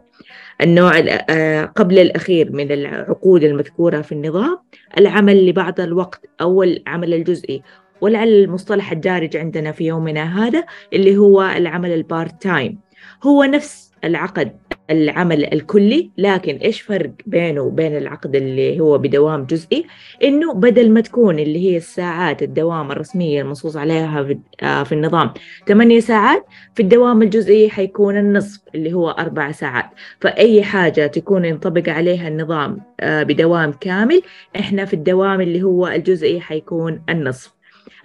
[0.61, 0.93] النوع
[1.31, 4.59] آه، قبل الأخير من العقود المذكورة في النظام
[4.99, 7.63] العمل لبعض الوقت أو العمل الجزئي.
[8.01, 12.79] ولعل المصطلح الدارج عندنا في يومنا هذا اللي هو العمل ال part time
[13.23, 14.57] هو نفس العقد
[14.91, 19.87] العمل الكلي لكن إيش فرق بينه وبين العقد اللي هو بدوام جزئي؟
[20.23, 25.35] إنه بدل ما تكون اللي هي الساعات الدوام الرسمية المنصوص عليها في, آه، النظام
[25.69, 29.87] ثمانية ساعات في الدوام الجزئي حيكون النصف اللي هو أربع ساعات.
[30.21, 34.23] فأي حاجة تكون ينطبق عليها النظام آه، بدوام كامل
[34.57, 37.53] إحنا في الدوام اللي هو الجزئي حيكون النصف.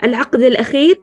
[0.04, 1.02] العقد الأخير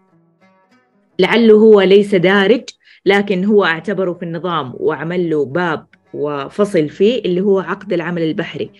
[1.18, 2.62] لعله هو ليس دارج
[3.06, 8.70] لكن هو اعتبره في النظام وعمل له باب وفصل فيه اللي هو عقد العمل البحري.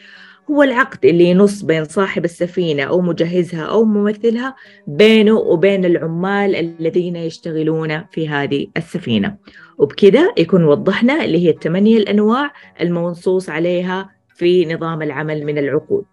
[0.50, 4.54] هو العقد اللي ينص بين صاحب السفينة أو مجهزها أو ممثلها
[4.86, 9.36] بينه وبين العمال الذين يشتغلون في هذه السفينة.
[9.78, 16.04] وبكذا يكون وضحنا اللي هي الثمانية الأنواع المنصوص عليها في نظام العمل من العقود.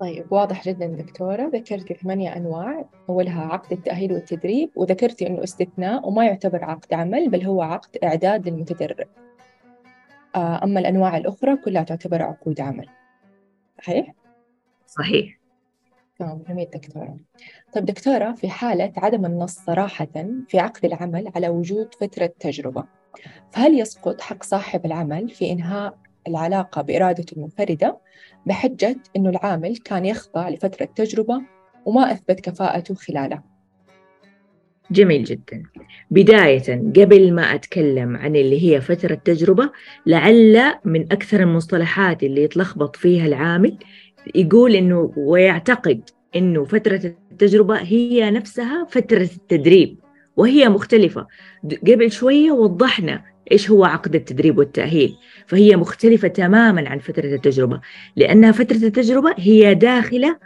[0.00, 6.26] طيب واضح جدا دكتورة ذكرتي ثمانية أنواع أولها عقد التأهيل والتدريب وذكرتي أنه استثناء وما
[6.26, 9.08] يعتبر عقد عمل بل هو عقد إعداد للمتدرب.
[10.36, 12.86] آه، أما الأنواع الأخرى كلها تعتبر عقود عمل.
[13.78, 14.14] صحيح؟
[14.86, 15.38] صحيح.
[16.18, 17.16] تمام جميل دكتورة.
[17.72, 20.08] طيب دكتورة في حالة عدم النص صراحة
[20.48, 22.84] في عقد العمل على وجود فترة تجربة
[23.50, 27.98] فهل يسقط حق صاحب العمل في إنهاء العلاقة بإرادته المنفردة؟
[28.46, 31.42] بحجة أنه العامل كان يخضع لفترة تجربة
[31.84, 33.44] وما أثبت كفاءته خلالها
[34.90, 35.62] جميل جدا.
[36.10, 39.70] بداية قبل ما أتكلم عن اللي هي فترة تجربة
[40.06, 43.78] لعل من أكثر المصطلحات اللي يتلخبط فيها العامل
[44.34, 49.98] يقول إنه ويعتقد إنه فترة التجربة هي نفسها فترة التدريب
[50.36, 51.26] وهي مختلفة.
[51.86, 57.80] قبل شوية وضحنا إيش هو عقد التدريب والتأهيل؟ فهي مختلفة تماما عن فترة التجربة
[58.16, 60.38] لأنها فترة التجربة هي داخلة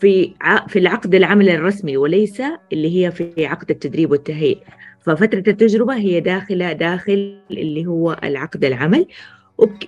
[0.00, 0.34] في
[0.68, 4.60] في العقد العمل الرسمي وليس اللي هي في عقد التدريب والتأهيل.
[5.00, 9.06] ففترة التجربة هي داخلة داخل اللي هو العقد العمل.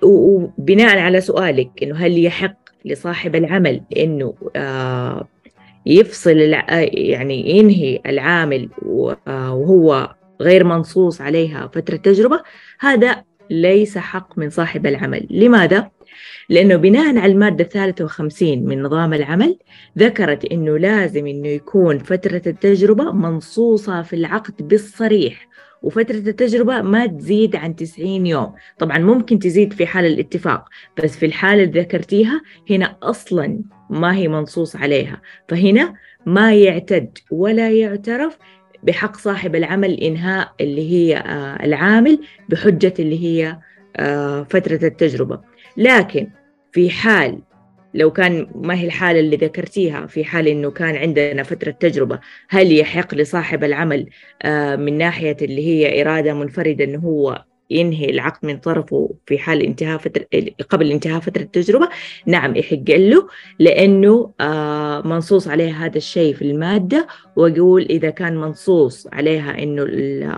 [0.03, 5.29] وبناء على سؤالك إنه هل يحق لصاحب العمل إنه آه
[5.87, 6.39] يفصل
[6.93, 8.69] يعني ينهي العامل
[9.29, 12.41] آه، وهو غير منصوص عليها فترة تجربة
[12.81, 15.27] هذا ليس حق من صاحب العمل.
[15.31, 15.91] لماذا؟
[16.49, 19.59] لأنه بناء على المادة الثالثة وخمسين من نظام العمل
[19.99, 25.49] ذكرت أنه لازم أنه يكون فترة التجربة منصوصة في العقد بالصريح
[25.83, 28.55] وفترة التجربة ما تزيد عن 90 يوم.
[28.79, 30.69] طبعا ممكن تزيد في حال الاتفاق
[31.03, 35.23] بس في الحالة اللي ذكرتيها هنا أصلا ما هي منصوص عليها.
[35.49, 35.95] فهنا
[36.27, 38.39] ما يعتد ولا يعترف
[38.83, 43.59] بحق صاحب العمل إنهاء اللي هي آه، العامل بحجة اللي هي
[43.97, 45.41] آه، فترة التجربة.
[45.77, 46.31] لكن
[46.73, 47.39] في حال
[47.95, 52.73] لو كان ما هي الحالة اللي ذكرتيها في حال إنه كان عندنا فترة تجربة هل
[52.73, 54.07] يحق لصاحب العمل
[54.43, 59.63] آه، من ناحية اللي هي إرادة منفردة إنه هو ينهي العقد من طرفه في حال
[59.63, 60.27] انتهاء فترة
[60.71, 61.89] قبل انتهاء فترة التجربة.
[62.27, 69.07] نعم يحق له لأنه آه، منصوص عليه هذا الشيء في المادة ويقول إذا كان منصوص
[69.13, 69.83] عليها إنه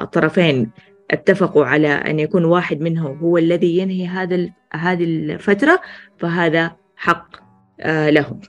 [0.02, 0.70] الطرفين
[1.10, 5.80] اتفقوا على أن يكون واحد منهم هو الذي ينهي هذا هذه الفترة
[6.18, 7.36] فهذا حق
[7.80, 8.40] آه، لهم.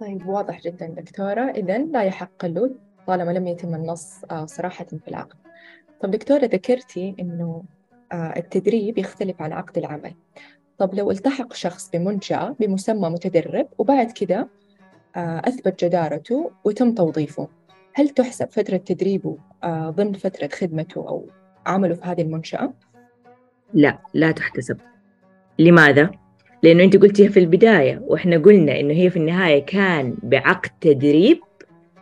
[0.00, 1.50] طيب واضح جدا دكتورة.
[1.50, 2.70] إذا لا يحق له
[3.06, 5.47] طالما لم يتم النص آه، صراحة في العقد.
[6.00, 7.62] طب دكتورة ذكرتي إنه
[8.12, 10.14] آه، التدريب يختلف عن عقد العمل
[10.78, 14.48] طب لو التحق شخص بمنشأة بمسمى متدرب وبعد كده
[15.16, 17.48] أثبت جدارته وتم توظيفه
[17.94, 21.26] هل تحسب فترة تدريبه ضمن فترة خدمته أو
[21.66, 22.72] عمله في هذه المنشأة؟
[23.74, 24.78] لا لا تحتسب
[25.58, 26.10] لماذا؟
[26.62, 31.40] لأنه أنت قلتيها في البداية وإحنا قلنا إنه هي في النهاية كان بعقد تدريب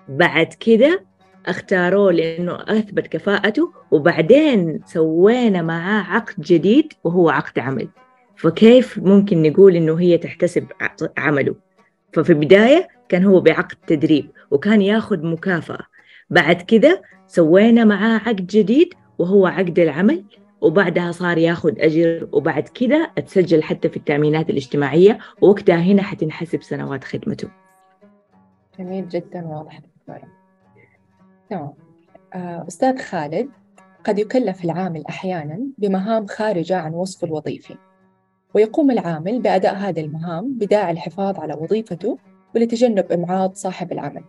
[0.08, 1.04] بعد كده
[1.46, 7.88] اختاروه لأنه أثبت كفاءته وبعدين سوينا معاه عقد جديد وهو عقد عمل.
[8.36, 10.66] فكيف ممكن نقول إنه هي تحتسب
[11.18, 11.54] عمله؟
[12.12, 15.86] ففي البداية كان هو بعقد تدريب وكان ياخذ مكافأة.
[16.30, 20.24] بعد كده سوينا معاه عقد جديد وهو عقد العمل
[20.60, 27.04] وبعدها صار ياخذ أجر وبعد كده اتسجل حتى في التأمينات الاجتماعية ووقتها هنا حتنحسب سنوات
[27.04, 27.48] خدمته.
[28.78, 29.80] جميل جدا واضح.
[31.50, 31.72] تمام
[32.34, 33.50] آه، أستاذ خالد
[34.04, 37.76] قد يكلف العامل أحيانا بمهام خارجة عن وصفه الوظيفي
[38.54, 42.18] ويقوم العامل بأداء هذه المهام بداعي الحفاظ على وظيفته
[42.54, 44.24] ولتجنب إمعاض صاحب العمل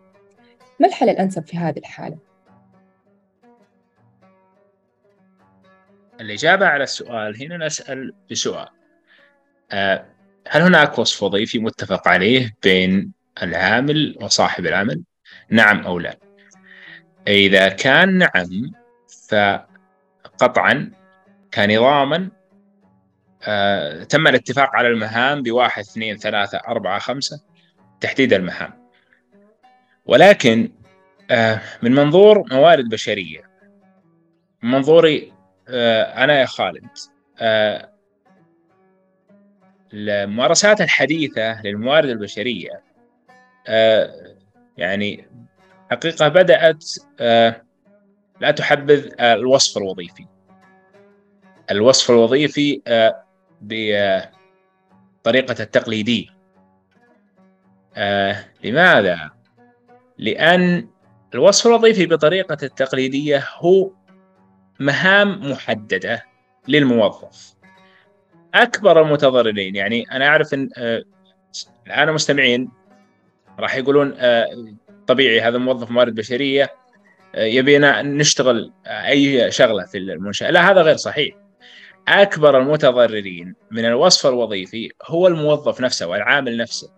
[0.79, 2.17] ما الحل الأنسب في هذه الحالة؟
[6.21, 8.67] الإجابة على السؤال هنا نسأل بسؤال
[9.71, 10.05] آه،
[10.47, 13.11] هل هناك وصف وظيفي متفق عليه بين
[13.43, 15.01] العامل وصاحب العمل؟
[15.49, 16.26] نعم أو لا؟
[17.27, 18.71] إذا كان نعم
[19.29, 20.91] فقطعا
[21.53, 22.29] كنظاما
[23.43, 27.41] آه، تم الاتفاق على المهام بواحد اثنين ثلاثة أربعة خمسة
[28.01, 28.87] تحديد المهام.
[30.05, 30.71] ولكن
[31.31, 33.41] آه، من منظور موارد بشرية
[34.63, 35.33] من منظوري
[35.69, 36.87] آه، أنا يا خالد
[37.39, 37.89] آه،
[39.93, 42.81] الممارسات الحديثة للموارد البشرية
[43.67, 44.35] آه،
[44.77, 45.27] يعني
[45.91, 46.85] حقيقة بدأت
[48.41, 50.25] لا تحبذ الوصف الوظيفي.
[51.71, 52.81] الوصف الوظيفي
[53.61, 56.27] بطريقه التقليدية.
[58.63, 59.31] لماذا؟
[60.17, 60.89] لأن
[61.33, 63.91] الوصف الوظيفي بطريقة التقليدية هو
[64.79, 66.23] مهام محددة
[66.67, 67.57] للموظف.
[68.53, 71.03] أكبر المتضررين يعني أنا أعرف إن آه،
[71.87, 72.69] الآن مستمعين
[73.59, 74.45] راح يقولون آه،
[75.07, 76.73] طبيعي هذا موظف موارد بشرية
[77.35, 80.49] آه، يبينا نشتغل أي شغلة في المنشأة.
[80.49, 81.35] لا هذا غير صحيح.
[82.07, 86.89] أكبر المتضررين من الوصف الوظيفي هو الموظف نفسه والعامل نفسه.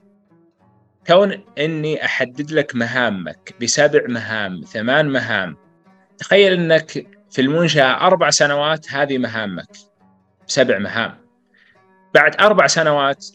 [1.08, 5.58] كون إني أحدد لك مهامك بسبع مهام ثمان مهام
[6.18, 6.92] تخيل إنك
[7.32, 9.70] في المنشأة أربع سنوات هذه مهامك
[10.46, 11.18] سبع مهام.
[12.14, 13.26] بعد أربع سنوات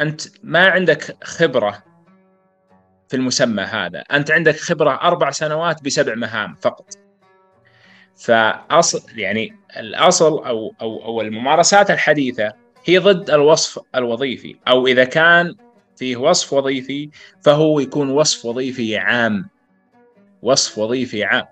[0.00, 1.87] أنت ما عندك خبرة
[3.08, 3.98] في المسمى هذا.
[3.98, 6.86] أنت عندك خبرة أربع سنوات بسبع مهام فقط.
[8.16, 12.52] فأصل يعني الأصل أو أو أو الممارسات الحديثة
[12.84, 14.56] هي ضد الوصف الوظيفي.
[14.68, 15.54] أو إذا كان
[15.96, 17.10] فيه وصف وظيفي
[17.44, 19.48] فهو يكون وصف وظيفي عام.
[20.42, 21.46] وصف وظيفي عام.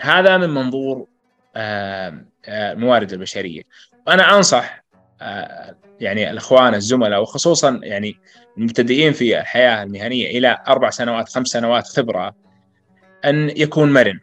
[0.00, 1.06] هذا من منظور
[2.48, 3.62] الموارد البشرية.
[4.06, 4.83] وأنا أنصح آه،
[6.00, 8.16] يعني الإخوان الزملاء وخصوصا يعني
[8.58, 12.34] المبتدئين في الحياة المهنية إلى أربع سنوات خمس سنوات خبرة
[13.24, 14.20] أن يكون مرن.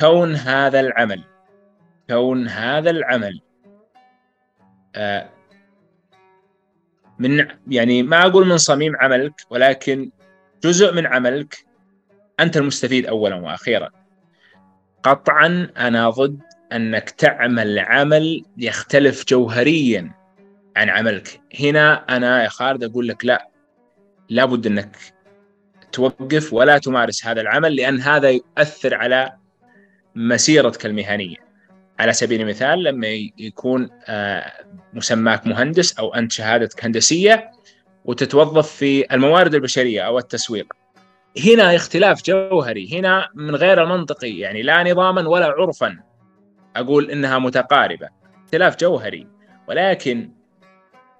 [0.00, 1.24] كون هذا العمل
[2.10, 3.40] كون هذا العمل
[4.96, 5.30] آه،
[7.18, 10.10] من يعني ما أقول من صميم عملك ولكن
[10.64, 11.66] جزء من عملك
[12.40, 13.90] أنت المستفيد اولا وأخيرا.
[15.02, 16.42] قطعا أنا ضد
[16.74, 20.12] أنك تعمل عمل يختلف جوهريا
[20.76, 21.40] عن عملك.
[21.60, 23.48] هنا أنا يا خالد أقول لك لا
[24.28, 24.96] لابد أنك
[25.92, 29.32] توقف ولا تمارس هذا العمل لأن هذا يؤثر على
[30.14, 31.36] مسيرتك المهنية.
[31.98, 33.06] على سبيل المثال لما
[33.38, 34.52] يكون آه،
[34.92, 37.50] مسماك مهندس أو أنت شهادتك هندسية
[38.04, 40.72] وتتوظف في الموارد البشرية أو التسويق.
[41.46, 45.98] هنا اختلاف جوهري هنا من غير المنطقي يعني لا نظاما ولا عرفا.
[46.76, 48.08] أقول إنها متقاربة
[48.44, 49.28] اختلاف جوهري
[49.68, 50.30] ولكن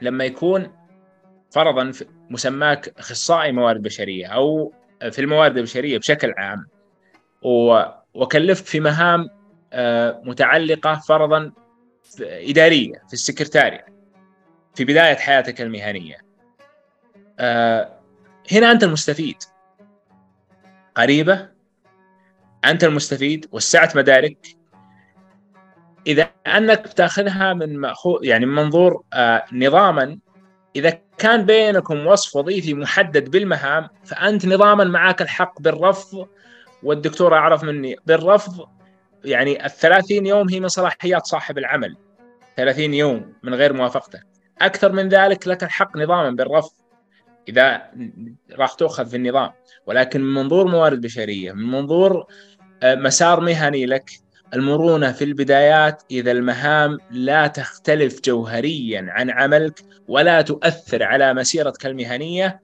[0.00, 0.72] لما يكون
[1.50, 1.92] فرضا
[2.30, 4.72] مسماك أخصائي موارد بشرية أو
[5.10, 6.66] في الموارد البشرية بشكل عام
[8.14, 9.28] وكلفت في مهام
[9.72, 11.52] آه، متعلقة فرضا
[12.20, 13.84] إدارية في السكرتاريا
[14.74, 16.16] في بداية حياتك المهنية.
[17.38, 18.00] آه،
[18.52, 19.36] هنا أنت المستفيد.
[20.94, 21.48] قريبة
[22.64, 24.56] أنت المستفيد وسعت مدارك
[26.06, 30.18] إذا أنك بتاخذها من مأخوذ يعني من منظور آه نظاما
[30.76, 36.28] إذا كان بينكم وصف وظيفي محدد بالمهام فأنت نظاما معك الحق بالرفض
[36.82, 38.68] والدكتور أعرف مني بالرفض
[39.24, 41.96] يعني الثلاثين يوم هي من صلاحيات صاحب العمل
[42.56, 44.20] 30 يوم من غير موافقته.
[44.60, 46.72] أكثر من ذلك لك الحق نظاما بالرفض.
[47.48, 47.90] إذا
[48.52, 49.50] راح تؤخذ في النظام.
[49.86, 52.26] ولكن من منظور موارد بشرية من منظور
[52.82, 54.10] آه، مسار مهني لك
[54.54, 62.60] المرونة في البدايات إذا المهام لا تختلف جوهريا عن عملك ولا تؤثر على مسيرتك المهنية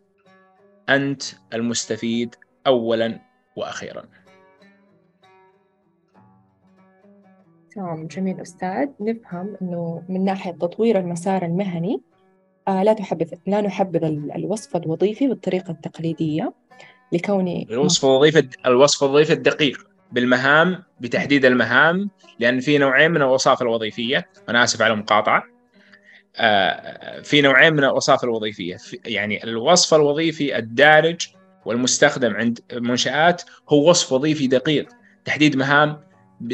[0.89, 1.23] أنت
[1.55, 2.35] المستفيد
[2.67, 3.21] اولا
[3.57, 4.05] وأخيرا.
[7.75, 12.01] تمام جميل أستاذ نفهم أنه من ناحية تطوير المسار المهني
[12.69, 14.05] آه لا تحبذ لا نحبذ
[14.37, 16.53] الوصف الوظيفي بالطريقة التقليدية
[17.13, 24.29] لكوني الوصف الوظيفي الوصف الوظيفي الدقيق بالمهام بتحديد المهام لأن في نوعين من الوظائف الوظيفية.
[24.49, 25.43] أنا آسف على المقاطعة.
[26.37, 28.77] آه، في نوعين من الوظائف الوظيفية.
[29.05, 31.29] يعني الوصف الوظيفي الدارج
[31.65, 34.89] والمستخدم عند منشآت هو وصف وظيفي دقيق.
[35.25, 36.01] تحديد مهام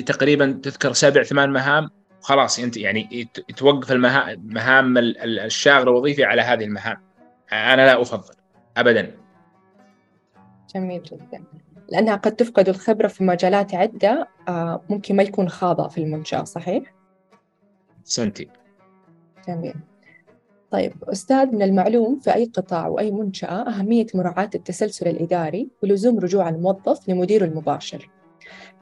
[0.07, 1.91] تقريبا تذكر سبع ثمان مهام.
[2.21, 6.97] خلاص أنت يعني توقف المهام الشاغل الوظيفي على هذه المهام.
[7.53, 8.35] أنا لا أفضل.
[8.77, 9.15] ابدا.
[10.75, 11.45] جميل جدا.
[11.89, 16.95] لأنها قد تفقد الخبرة في مجالات عدة آه، ممكن ما يكون خاضع في المنشأة صحيح؟
[18.05, 18.49] سنتي
[19.49, 19.75] جميل
[20.71, 26.49] طيب أستاذ من المعلوم في أي قطاع وأي منشأة أهمية مراعاة التسلسل الإداري ولزوم رجوع
[26.49, 28.11] الموظف لمديره المباشر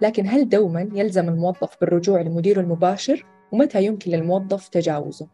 [0.00, 5.28] لكن هل دوما يلزم الموظف بالرجوع لمديره المباشر ومتى يمكن للموظف تجاوزه؟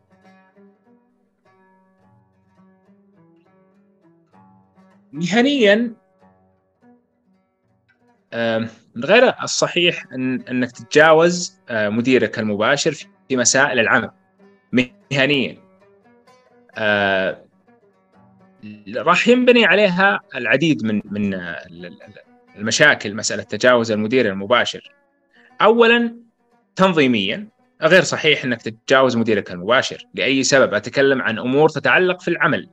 [5.13, 5.95] مهنيا
[8.95, 12.93] من غير الصحيح أن أنك تتجاوز مديرك المباشر
[13.29, 14.11] في مسائل العمل
[14.73, 15.57] مهنيا.
[18.97, 21.41] راح ينبني عليها العديد من من
[22.57, 24.93] المشاكل مسألة تجاوز المدير المباشر.
[25.63, 26.17] أولا
[26.77, 27.49] تنظيميا.
[27.83, 30.07] غير صحيح أنك تتجاوز مديرك المباشر.
[30.15, 32.69] لأي سبب؟ أتكلم عن أمور تتعلق في العمل.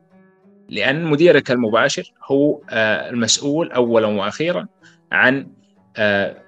[0.70, 2.62] لأن مديرك المباشر هو
[3.10, 4.68] المسؤول أولا وأخيرا.
[5.12, 5.48] عن
[5.98, 6.42] آه،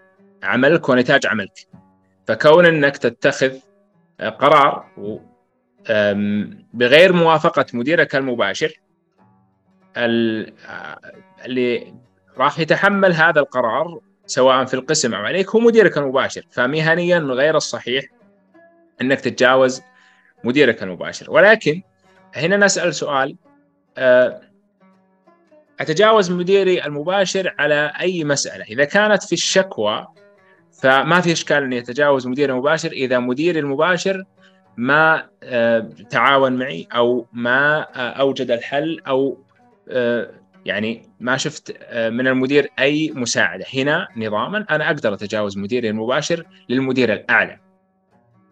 [0.44, 1.68] عملك ونتاج عملك.
[2.28, 3.58] فكون أنك تتخذ
[4.20, 4.86] آه، قرار
[6.74, 8.80] بغير موافقة مديرك المباشر
[9.98, 11.00] آه،
[11.46, 11.94] اللي
[12.38, 16.46] راح يتحمل هذا القرار سواء في القسم أو عليك هو مديرك المباشر.
[16.52, 18.06] فمهنيا غير الصحيح
[19.02, 19.82] أنك تتجاوز
[20.44, 21.32] مديرك المباشر.
[21.32, 21.82] ولكن
[22.36, 23.36] هنا نسأل سؤال
[25.80, 28.64] أتجاوز مديري المباشر على أي مسألة.
[28.64, 30.08] إذا كانت في الشكوى
[30.82, 34.24] فما في إشكال إني أتجاوز مديري المباشر إذا مديري المباشر
[34.78, 39.44] ما آه، تعاون معي أو ما آه، أوجد الحل أو
[39.90, 40.32] آه،
[40.66, 43.66] يعني ما شفت من المدير أي مساعدة.
[43.74, 47.60] هنا نظاما أنا أقدر أتجاوز مديري المباشر للمدير الأعلى.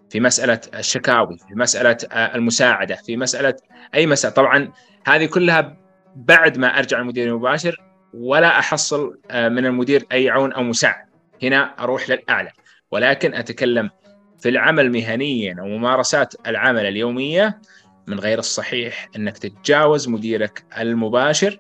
[0.10, 3.56] في مسألة الشكاوي في مسألة المساعدة في مسألة
[3.96, 4.34] أي مسألة.
[4.34, 4.72] طبعا
[5.08, 5.78] هذه كلها
[6.18, 7.82] بعد ما أرجع المدير المباشر
[8.14, 11.06] ولا أحصل آه، من المدير أي عون أو مساعد.
[11.44, 12.52] هنا أروح للأعلى.
[12.92, 13.90] ولكن أتكلم
[14.40, 17.62] في العمل مهنيا أو ممارسات العمل اليومية
[18.08, 21.60] من غير الصحيح أنك تتجاوز مديرك المباشر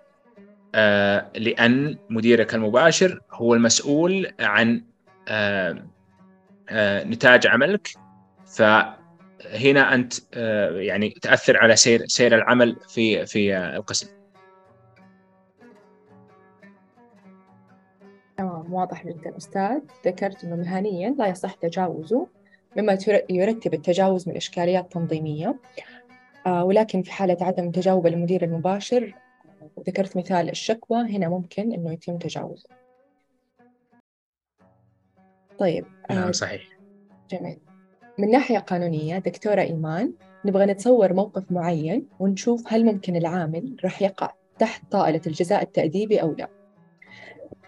[0.75, 4.83] آه، لأن مديرك المباشر هو المسؤول عن
[5.27, 5.83] آه،
[7.03, 7.87] نتاج عملك.
[8.55, 10.13] فهنا أنت
[10.73, 14.16] يعني تأثر على سير سير العمل في في القسم.
[18.67, 22.27] تمام واضح جدا أستاذ ذكرت أنه مهنيا لا يصح تجاوزه
[22.77, 22.97] مما
[23.29, 25.59] يرتب التجاوز من إشكاليات تنظيمية.
[26.45, 29.15] آه، ولكن في حالة عدم تجاوب المدير المباشر
[29.87, 32.69] ذكرت مثال الشكوى هنا ممكن إنه يتم تجاوزه.
[35.59, 36.61] طيب نعم صحيح.
[37.29, 37.59] جميل.
[38.17, 40.13] من ناحية قانونية دكتورة إيمان
[40.45, 46.33] نبغى نتصور موقف معين ونشوف هل ممكن العامل راح يقع تحت طائلة الجزاء التأديبي أو
[46.33, 46.56] لا.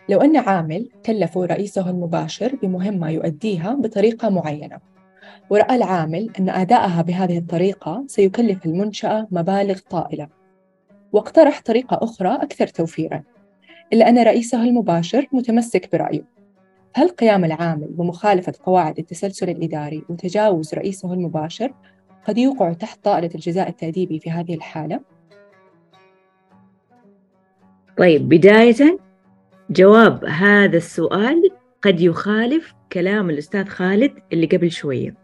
[0.09, 4.79] لو أن عامل كلفوا رئيسه المباشر بمهمة يؤديها بطريقة معينة.
[5.49, 10.27] ورأى العامل أن أداءها بهذه الطريقة سيكلف المنشأة مبالغ طائلة.
[11.11, 13.23] واقترح طريقة أخرى أكثر توفيراً.
[13.93, 16.23] إلا أن رئيسه المباشر متمسك برأيه.
[16.93, 21.73] هل قيام العامل بمخالفة قواعد التسلسل الإداري وتجاوز رئيسه المباشر
[22.27, 24.99] قد يوقع تحت طائلة الجزاء التأديبي في هذه الحالة؟
[27.97, 29.08] طيب بداية
[29.69, 31.49] جواب هذا السؤال
[31.81, 35.15] قد يخالف كلام الأستاذ خالد اللي قبل شوية.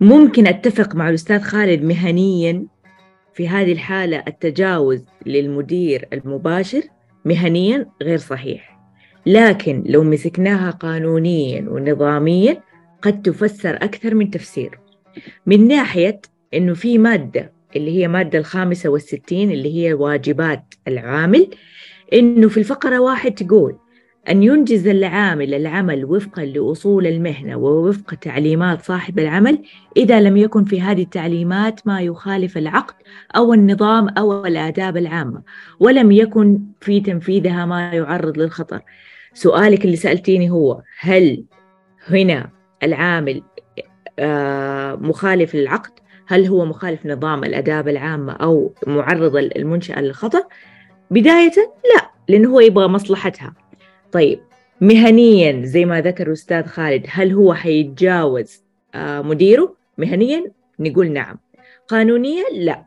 [0.00, 2.66] ممكن أتفق مع الأستاذ خالد مهنيا
[3.34, 6.82] في هذه الحالة التجاوز للمدير المباشر
[7.24, 8.80] مهنيا غير صحيح.
[9.26, 12.62] لكن لو مسكناها قانونيا ونظاميا
[13.02, 14.78] قد تفسر أكثر من تفسير.
[15.46, 16.20] من ناحية
[16.54, 21.50] إنه في مادة اللي هي مادة الخامسة والستين اللي هي واجبات العامل
[22.12, 23.76] إنه في الفقرة واحد تقول
[24.28, 29.62] أن ينجز العامل العمل وفقا لأصول المهنة ووفق تعليمات صاحب العمل
[29.96, 32.94] إذا لم يكن في هذه التعليمات ما يخالف العقد
[33.36, 35.42] أو النظام أو الآداب العامة
[35.80, 38.80] ولم يكن في تنفيذها ما يعرض للخطر.
[39.34, 41.44] سؤالك اللي سألتيني هو هل
[42.08, 42.50] هنا
[42.82, 43.42] العامل
[44.18, 45.92] آه، مخالف للعقد؟
[46.26, 50.42] هل هو مخالف نظام الآداب العامة أو معرض المنشأة للخطر؟
[51.10, 51.52] بداية
[51.94, 53.54] لا لأنه هو يبغى مصلحتها.
[54.12, 54.40] طيب
[54.80, 60.44] مهنيا زي ما ذكر أستاذ خالد هل هو حيتجاوز آه، مديره؟ مهنيا
[60.78, 61.38] نقول نعم.
[61.88, 62.84] قانونيا لا.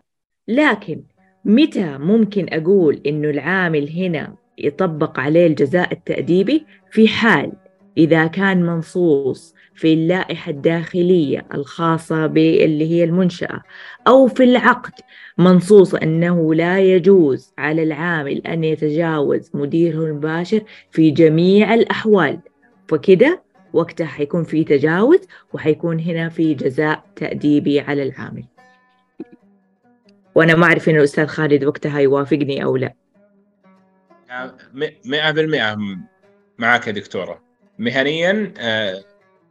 [0.47, 1.03] لكن
[1.45, 7.51] متى ممكن أقول إنه العامل هنا يطبق عليه الجزاء التأديبي؟ في حال
[7.97, 13.61] إذا كان منصوص في اللائحة الداخلية الخاصة باللي هي المنشأة.
[14.07, 14.93] أو في العقد.
[15.37, 22.39] منصوص أنه لا يجوز على العامل أن يتجاوز مديره المباشر في جميع الأحوال.
[22.87, 23.43] فكده
[23.73, 25.19] وقتها حيكون في تجاوز
[25.53, 28.43] وحيكون هنا في جزاء تأديبي على العامل.
[30.35, 32.93] وأنا ما أعرف إن الأستاذ خالد وقتها يوافقني أو لا.
[35.05, 35.77] مئة بالمئة
[36.57, 37.41] معك يا دكتورة.
[37.79, 39.03] مهنيا آه،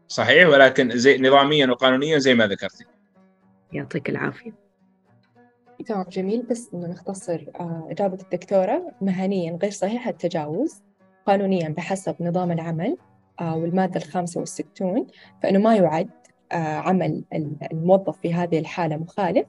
[0.08, 2.84] صحيح ولكن زي نظاميا وقانونيا زي ما ذكرتي.
[3.72, 4.52] يعطيك العافية.
[5.86, 6.42] تمام جميل.
[6.42, 10.82] بس إنه نختصر آه، إجابة الدكتورة مهنيا غير صحيح التجاوز
[11.26, 12.96] قانونيا بحسب نظام العمل
[13.40, 15.06] آه، والمادة الخامسة والستون
[15.42, 16.10] فإنه ما يعد
[16.52, 17.24] عمل
[17.72, 19.46] الموظف في هذه الحالة مخالف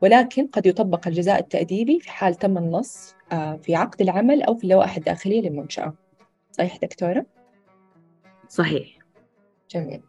[0.00, 3.14] ولكن قد يطبق الجزاء التأديبي في حال تم النص
[3.62, 5.94] في عقد العمل أو في اللوائح الداخلية للمنشأة.
[6.52, 7.26] صحيح دكتورة؟
[8.48, 8.98] صحيح.
[9.70, 10.02] جميل.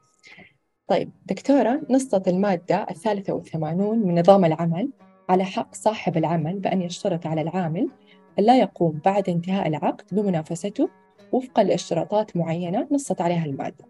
[0.92, 4.90] طيب دكتورة نصت المادة الثالثة والثمانون من نظام العمل
[5.30, 7.90] على حق صاحب العمل بأن يشترط على العامل
[8.38, 10.90] لا يقوم بعد انتهاء العقد بمنافسته
[11.32, 13.86] وفقا لاشتراطات معينة نصت عليها المادة.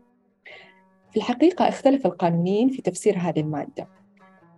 [1.11, 3.87] في الحقيقة اختلف القانونيين في تفسير هذه المادة.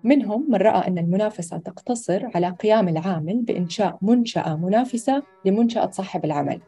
[0.04, 6.62] منهم من رأى أن المنافسة تقتصر على قيام العامل بإنشاء منشأة منافسة لمنشأة صاحب العمل.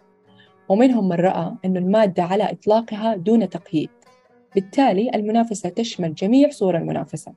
[0.70, 3.90] ومنهم من رأى أن المادة على إطلاقها دون تقييد.
[4.56, 7.34] بالتالي المنافسة تشمل جميع صور المنافسة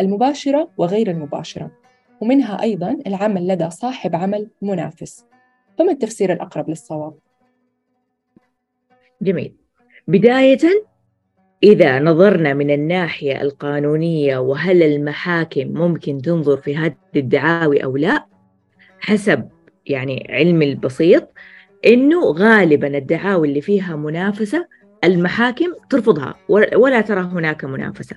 [0.00, 1.70] المباشرة وغير المباشرة
[2.20, 5.26] ومنها أيضا العمل لدى صاحب عمل منافس
[5.78, 7.14] فما التفسير الأقرب للصواب؟
[9.22, 9.54] جميل
[10.08, 10.58] بداية
[11.62, 18.26] إذا نظرنا من الناحية القانونية وهل المحاكم ممكن تنظر في هذه الدعاوي أو لا
[19.00, 19.48] حسب
[19.86, 21.28] يعني علمي البسيط
[21.86, 24.68] إنه غالبا الدعاوي اللي فيها منافسة
[25.04, 28.16] المحاكم ترفضها ولا ترى هناك منافسة.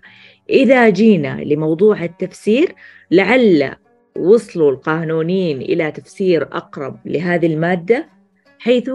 [0.50, 2.76] إذا جينا لموضوع التفسير
[3.12, 3.76] لعل
[4.16, 8.10] وصلوا القانونيين إلى تفسير أقرب لهذه المادة
[8.60, 8.92] حيث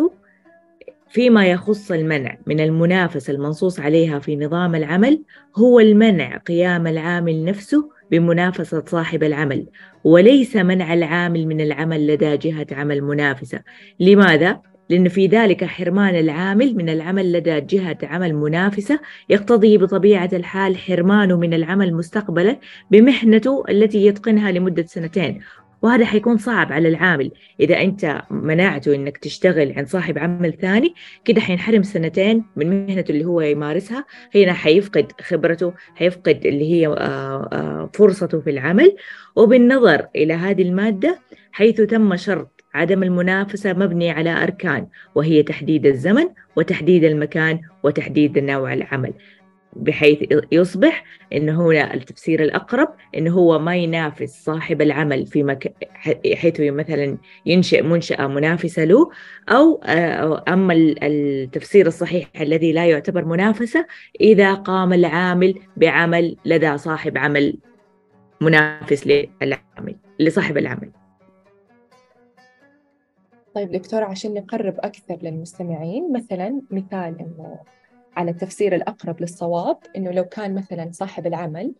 [1.08, 5.22] فيما يخص المنع من المنافسة المنصوص عليها في نظام العمل
[5.56, 9.66] هو المنع قيام العامل نفسه بمنافسة صاحب العمل.
[10.04, 13.60] وليس منع العامل من العمل لدى جهة عمل منافسة.
[14.00, 14.60] لماذا؟
[14.90, 21.36] لأن في ذلك حرمان العامل من العمل لدى جهة عمل منافسة يقتضي بطبيعة الحال حرمانه
[21.36, 22.58] من العمل مستقبلا
[22.90, 25.40] بمحنته التي يتقنها لمدة سنتين.
[25.82, 27.30] وهذا حيكون صعب على العامل.
[27.60, 33.24] إذا أنت منعته إنك تشتغل عند صاحب عمل ثاني كده حينحرم سنتين من مهنته اللي
[33.24, 34.04] هو يمارسها.
[34.34, 36.92] هنا حيفقد خبرته حيفقد اللي هي آه،
[37.52, 38.96] آه، فرصته في العمل.
[39.36, 41.18] وبالنظر إلى هذه المادة
[41.52, 48.72] حيث تم شرط عدم المنافسة مبني على أركان وهي تحديد الزمن وتحديد المكان وتحديد نوع
[48.72, 49.12] العمل
[49.76, 50.18] بحيث
[50.52, 55.74] يصبح انه هنا التفسير الأقرب انه هو ما ينافس صاحب العمل في مك...
[56.34, 59.10] حيث مثلا ينشئ منشأة منافسة له
[59.48, 59.74] أو
[60.48, 63.86] أما التفسير الصحيح الذي لا يعتبر منافسة
[64.20, 67.56] إذا قام العامل بعمل لدى صاحب عمل
[68.40, 70.90] منافس للعمل لصاحب العمل
[73.56, 77.58] طيب دكتور عشان نقرب أكثر للمستمعين مثلا مثال إنه
[78.16, 81.74] على التفسير الأقرب للصواب إنه لو كان مثلا صاحب العمل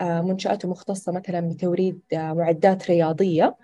[0.00, 3.56] آه، منشأته مختصة مثلا بتوريد آه، معدات رياضية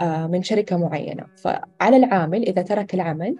[0.00, 3.36] آه، من شركة معينة فعلى العامل إذا ترك العمل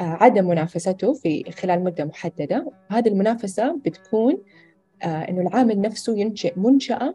[0.00, 4.42] عدم منافسته في خلال مدة محددة هذه المنافسة بتكون
[5.04, 7.14] إنه العامل نفسه ينشئ منشأة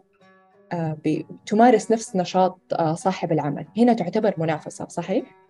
[1.46, 2.58] تمارس نفس نشاط
[2.94, 5.42] صاحب العمل هنا تعتبر منافسة صحيح؟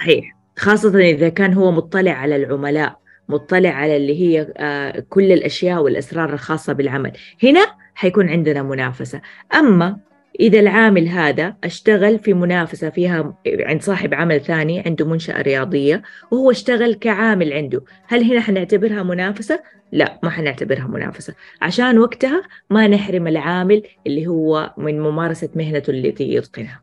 [0.00, 0.36] صحيح.
[0.56, 6.32] خاصة إذا كان هو مطلع على العملاء مطلع على اللي هي آه، كل الأشياء والأسرار
[6.32, 7.12] الخاصة بالعمل.
[7.42, 9.20] هنا حيكون عندنا منافسة.
[9.54, 9.96] أما
[10.40, 16.50] إذا العامل هذا اشتغل في منافسة فيها عند صاحب عمل ثاني عنده منشأة رياضية وهو
[16.50, 21.34] اشتغل كعامل عنده هل هنا حنعتبرها منافسة؟ لا ما حنعتبرها منافسة.
[21.62, 26.82] عشان وقتها ما نحرم العامل اللي هو من ممارسة مهنته التي يتقنها.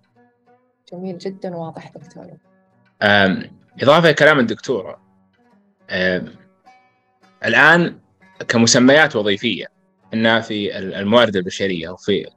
[0.93, 2.52] جميل جدا واضح دكتور.
[3.81, 5.01] إضافة لكلام الدكتورة.
[7.45, 7.99] الآن
[8.47, 9.65] كمسميات وظيفية
[10.13, 12.27] أن في الموارد البشرية وفي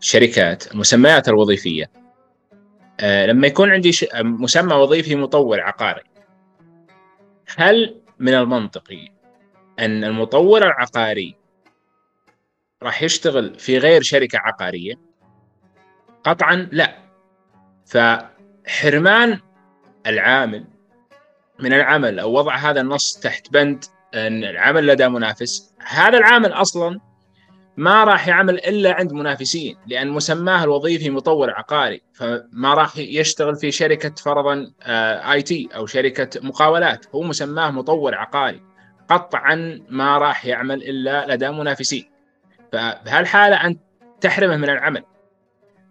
[0.00, 1.90] الشركات المسميات الوظيفية.
[3.00, 6.02] أه، لما يكون عندي مسمى وظيفي مطور عقاري
[7.56, 9.08] هل من المنطقي
[9.78, 11.36] أن المطور العقاري
[12.82, 14.94] راح يشتغل في غير شركة عقارية؟
[16.24, 16.98] قطعا لا.
[17.86, 19.40] فحرمان
[20.06, 20.64] العامل
[21.58, 23.84] من العمل أو وضع هذا النص تحت بند
[24.14, 25.74] أن العمل لدى منافس.
[25.86, 27.00] هذا العامل أصلا
[27.76, 33.70] ما راح يعمل إلا عند منافسين لأن مسماه الوظيفي مطور عقاري فما راح يشتغل في
[33.70, 34.72] شركة فرضا
[35.32, 37.06] آي تي أو شركة مقاولات.
[37.14, 38.62] هو مسماه مطور عقاري.
[39.08, 42.10] قطعا ما راح يعمل إلا لدى منافسين.
[42.72, 43.80] فبهالحالة أنت
[44.20, 45.04] تحرمه من العمل.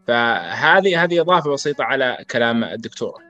[0.07, 3.26] فهذه هذه إضافة بسيطة على كلام الدكتوره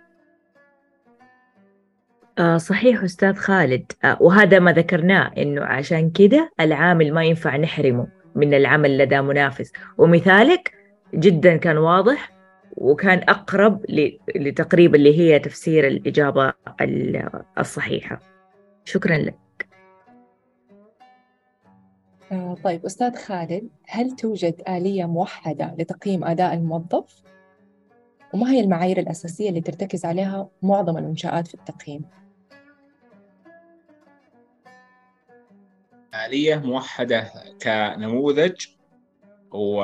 [2.40, 8.08] آه صحيح أستاذ خالد آه وهذا ما ذكرناه إنه عشان كده العامل ما ينفع نحرمه
[8.36, 10.74] من العمل لدى منافس ومثالك
[11.16, 12.32] جدا كان واضح
[12.72, 13.86] وكان أقرب
[14.36, 16.54] لتقريب اللي هي تفسير الإجابة
[17.60, 18.20] الصحيحة
[18.86, 19.68] شكرا لك
[22.32, 27.22] آه طيب أستاذ خالد هل توجد آلية موحدة لتقييم أداء الموظف؟
[28.34, 32.02] وما هي المعايير الأساسية اللي ترتكز عليها معظم المنشآت في التقييم؟
[36.26, 38.66] آلية موحدة كنموذج
[39.52, 39.84] و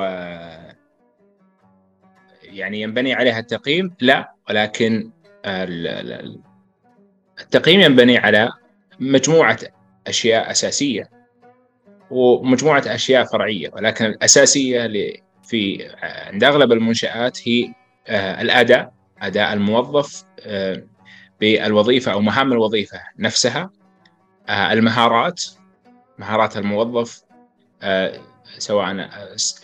[2.42, 5.10] يعني ينبني عليها التقييم لا ولكن
[7.40, 8.52] التقييم ينبني على
[9.00, 9.58] مجموعة
[10.06, 11.10] أشياء أساسية
[12.10, 14.86] ومجموعة أشياء فرعية ولكن الأساسية
[15.42, 17.72] في عند أغلب المنشآت هي
[18.08, 20.84] آه، الأداء أداء الموظف آه،
[21.40, 23.70] بالوظيفة أو مهام الوظيفة نفسها
[24.48, 25.44] آه، المهارات
[26.18, 27.24] مهارات الموظف
[27.82, 28.20] آه،
[28.58, 29.08] سواء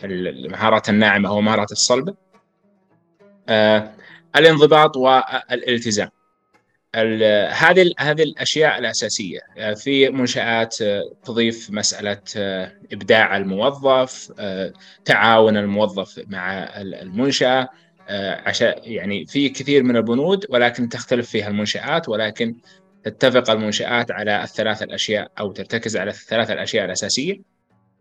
[0.04, 2.14] المهارات الناعمة أو المهارات الصلبة
[3.48, 3.92] آه،
[4.36, 6.08] الانضباط والالتزام.
[7.50, 9.40] هذه هذه الأشياء الأساسية.
[9.58, 10.76] آه، في منشآت
[11.24, 12.20] تضيف مسألة
[12.92, 14.32] إبداع الموظف
[15.04, 17.68] تعاون الموظف مع المنشأة.
[18.46, 22.54] عشان يعني في كثير من البنود ولكن تختلف فيها المنشآت ولكن
[23.04, 27.40] تتفق المنشآت على الثلاث الأشياء أو ترتكز على الثلاث الأشياء الأساسية.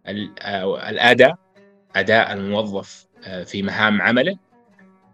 [0.07, 1.35] الأداء
[1.95, 4.37] أداء الموظف آه، في مهام عمله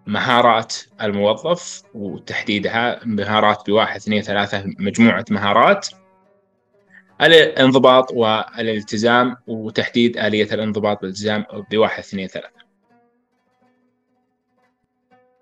[0.07, 5.87] مهارات الموظف وتحديدها مهارات بواحد اثنين ثلاثة مجموعة مهارات.
[7.21, 12.64] الانضباط والالتزام وتحديد آلية الانضباط والالتزام بواحد اثنين ثلاثة.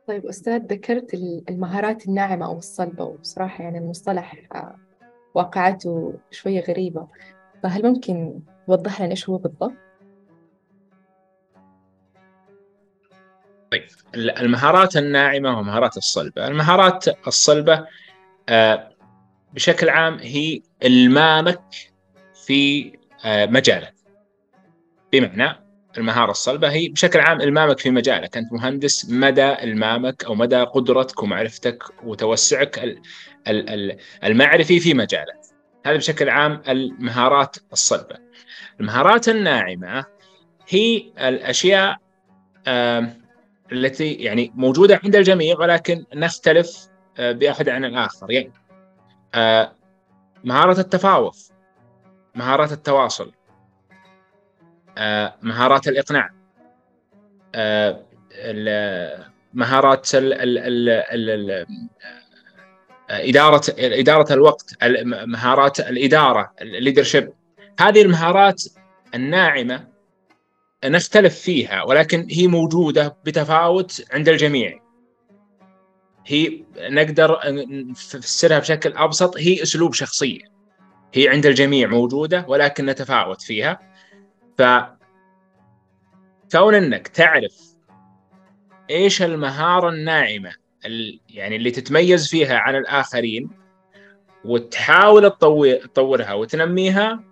[0.07, 1.13] طيب أستاذ ذكرت
[1.49, 4.75] المهارات الناعمة أو الصلبة وبصراحة يعني المصطلح آه،
[5.33, 7.07] واقعته شوية غريبة
[7.63, 9.73] فهل ممكن توضح لنا إيش هو بالضبط؟
[13.71, 13.83] طيب
[14.15, 17.87] المهارات الناعمة والمهارات الصلبة، المهارات الصلبة
[18.49, 18.89] آه،
[19.53, 21.61] بشكل عام هي إلمامك
[22.45, 22.91] في
[23.25, 23.93] آه، مجالك.
[25.13, 25.62] بمعنى
[25.97, 31.23] المهارة الصلبة هي بشكل عام المامك في مجالك، أنت مهندس مدى المامك أو مدى قدرتك
[31.23, 32.99] ومعرفتك وتوسعك
[34.23, 35.39] المعرفي في مجالك.
[35.85, 38.15] هذا بشكل عام المهارات الصلبة.
[38.79, 40.05] المهارات الناعمة
[40.69, 41.97] هي الأشياء
[43.71, 46.87] التي يعني موجودة عند الجميع ولكن نختلف
[47.17, 48.51] آه، بأحد عن الآخر يعني
[49.35, 49.75] آه،
[50.43, 51.35] مهارة التفاوض
[52.35, 53.31] مهارات التواصل
[55.41, 56.29] مهارات الإقناع.
[59.53, 60.09] مهارات
[63.09, 64.75] إدارة إدارة الوقت
[65.25, 67.33] مهارات الإدارة الليدرشيب
[67.79, 68.63] هذه المهارات
[69.15, 69.87] الناعمة
[70.85, 74.79] نختلف فيها ولكن هي موجودة بتفاوت عند الجميع.
[76.25, 77.39] هي نقدر
[78.13, 80.41] نفسرها بشكل أبسط هي أسلوب شخصية.
[81.13, 83.92] هي عند الجميع موجودة ولكن نتفاوت فيها.
[84.57, 84.61] ف
[86.51, 87.75] كون انك تعرف
[88.89, 90.51] إيش المهارة الناعمة
[91.29, 93.49] يعني اللي تتميز فيها عن الآخرين
[94.45, 97.23] وتحاول تطور تطورها وتنميها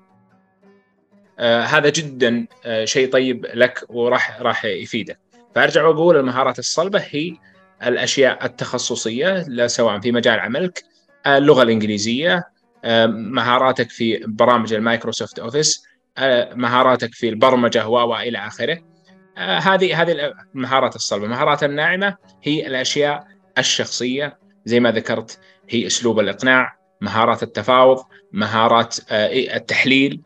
[1.39, 5.19] آه هذا جدا آه شيء طيب لك وراح راح يفيدك.
[5.55, 7.36] فأرجع وأقول المهارات الصلبة هي
[7.84, 10.84] الأشياء التخصصية سواء في مجال عملك
[11.26, 12.47] آه، اللغة الإنجليزية
[12.84, 15.84] آه، مهاراتك في برامج المايكروسوفت أوفيس
[16.55, 18.78] مهاراتك في البرمجة و إلى آخره.
[19.38, 21.26] هذه هذه المهارات الصلبة.
[21.26, 25.39] المهارات الناعمة هي الأشياء الشخصية زي ما ذكرت
[25.70, 30.22] هي أسلوب الإقناع مهارات التفاوض مهارات التحليل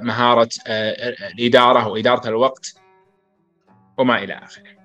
[0.00, 0.48] مهارة
[1.38, 2.74] الإدارة وإدارة الوقت
[3.98, 4.76] وما إلى آخره.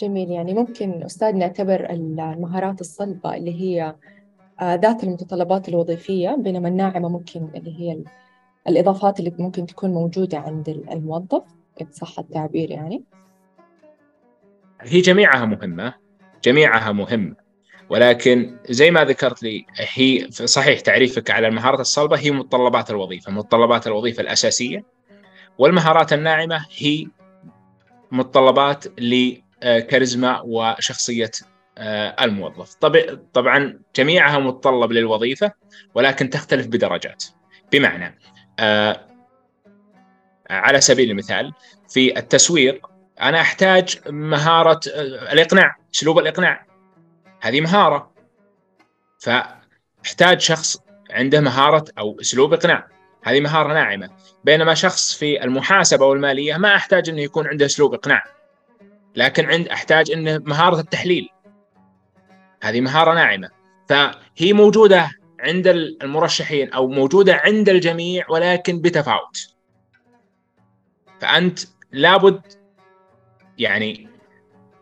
[0.00, 0.30] جميل.
[0.30, 3.94] يعني ممكن أستاذ نعتبر المهارات الصلبة اللي هي
[4.60, 8.04] آه، ذات المتطلبات الوظيفية بينما الناعمة ممكن اللي هي
[8.68, 11.42] الإضافات اللي ممكن تكون موجودة عند الموظف
[11.80, 13.02] إن صح التعبير يعني.
[14.80, 15.94] هي جميعها مهمة
[16.44, 17.48] جميعها مهمة
[17.90, 23.86] ولكن زي ما ذكرت لي هي صحيح تعريفك على المهارات الصلبة هي متطلبات الوظيفة متطلبات
[23.86, 24.84] الوظيفة الأساسية.
[25.58, 27.06] والمهارات الناعمة هي
[28.12, 28.84] متطلبات
[29.62, 31.30] آه، كاريزما وشخصية
[31.78, 32.74] آه، الموظف.
[33.32, 35.52] طبعا جميعها متطلب للوظيفة
[35.94, 37.24] ولكن تختلف بدرجات.
[37.72, 38.18] بمعنى
[40.50, 41.52] على سبيل المثال
[41.88, 42.86] في التسويق
[43.20, 44.80] أنا أحتاج مهارة
[45.32, 46.66] الإقناع أسلوب الإقناع.
[47.40, 48.12] هذه مهارة.
[49.18, 50.78] فأحتاج شخص
[51.10, 52.88] عنده مهارة أو أسلوب إقناع.
[53.24, 54.10] هذه مهارة ناعمة.
[54.44, 58.24] بينما شخص في المحاسبة والمالية ما أحتاج إنه يكون عنده أسلوب إقناع.
[59.14, 61.28] لكن عند أحتاج إنه مهارة التحليل.
[62.62, 63.50] هذه مهارة ناعمة.
[63.88, 65.10] فهي موجودة
[65.40, 69.54] عند المرشحين أو موجودة عند الجميع ولكن بتفاوت
[71.20, 71.58] فأنت
[71.92, 72.40] لابد
[73.58, 74.08] يعني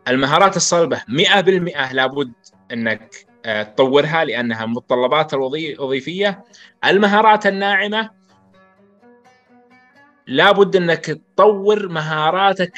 [0.09, 2.33] المهارات الصلبة 100% لابد
[2.73, 6.45] إنك آه، تطورها لأنها متطلبات الوظيفية
[6.85, 8.11] المهارات الناعمة
[10.27, 11.05] لابد إنك
[11.37, 12.73] تطور مهاراتك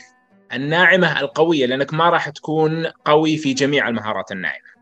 [0.52, 4.77] الناعمة القوية لأنك ما راح تكون قوي في جميع المهارات الناعمة.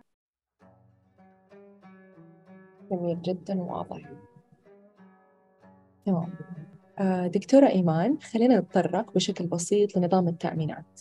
[2.90, 4.00] جميل جدا واضح.
[6.06, 6.30] تمام.
[6.98, 11.00] آه، دكتورة إيمان خلينا نتطرق بشكل بسيط لنظام التأمينات.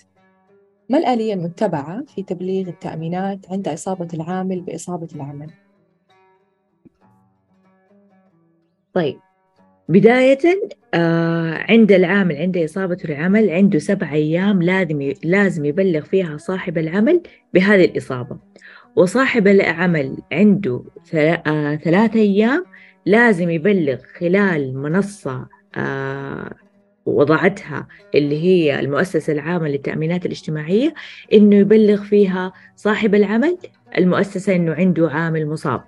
[0.90, 5.52] ما الآلية المتبعة في تبليغ التأمينات عند إصابة العامل بإصابة العمل؟
[8.94, 9.20] طيب
[9.90, 10.40] بداية
[10.94, 17.22] آه عند العامل عند إصابة العمل عنده سبع أيام لازم لازم يبلغ فيها صاحب العمل
[17.54, 18.38] بهذه الإصابة
[18.96, 20.84] وصاحب العمل عنده
[21.14, 22.66] آه ثلاثة أيام
[23.06, 26.56] لازم يبلغ خلال منصة آه
[27.06, 30.94] وضعتها اللي هي المؤسسة العامة للتأمينات الاجتماعية
[31.34, 33.58] إنه يبلغ فيها صاحب العمل
[33.98, 35.84] المؤسسة إنه عنده عامل مصاب.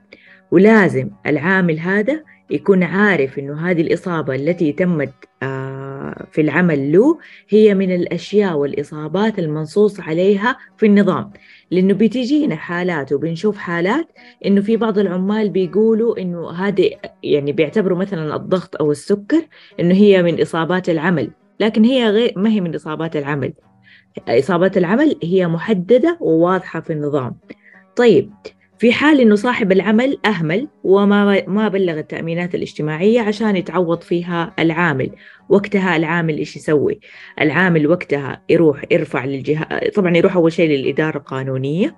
[0.52, 7.74] ولازم العامل هذا يكون عارف إنه هذه الإصابة التي تمت آه، في العمل له هي
[7.74, 11.32] من الأشياء والإصابات المنصوص عليها في النظام.
[11.72, 14.08] لأنه بتجينا حالات وبنشوف حالات
[14.46, 16.92] إنه في بعض العمال بيقولوا إنه هذه
[17.24, 19.48] يعني بيعتبروا مثلا الضغط أو السكر
[19.80, 23.54] إنه هي من إصابات العمل لكن هي غير ما هي من إصابات العمل.
[24.30, 27.40] إصابات العمل هي محددة وواضحة في النظام.
[27.96, 28.34] طيب
[28.80, 35.10] في حال إنه صاحب العمل أهمل وما ما بلغ التامينات الاجتماعية عشان يتعوض فيها العامل.
[35.50, 37.00] وقتها العامل إيش يسوي؟
[37.42, 41.96] العامل وقتها يروح يرفع للجهة طبعا يروح أول شيء للإدارة القانونية.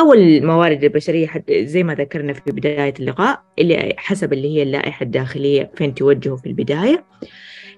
[0.00, 5.70] أو الموارد البشرية زي ما ذكرنا في بداية اللقاء اللي حسب اللي هي اللائحة الداخلية
[5.76, 7.04] فين توجهه في البداية.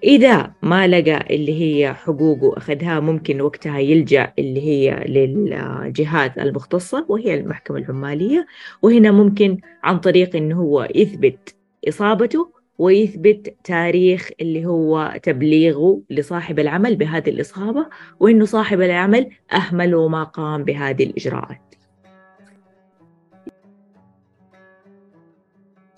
[0.03, 7.34] إذا ما لقى اللي هي حقوقه أخذها ممكن وقتها يلجأ اللي هي للجهات المختصة وهي
[7.34, 8.47] المحكمة العمالية.
[8.82, 11.55] وهنا ممكن عن طريق إنه هو يثبت
[11.88, 17.86] إصابته ويثبت تاريخ اللي هو تبليغه لصاحب العمل بهذه الإصابة
[18.20, 21.74] وإنه صاحب العمل أهمل وما قام بهذه الإجراءات.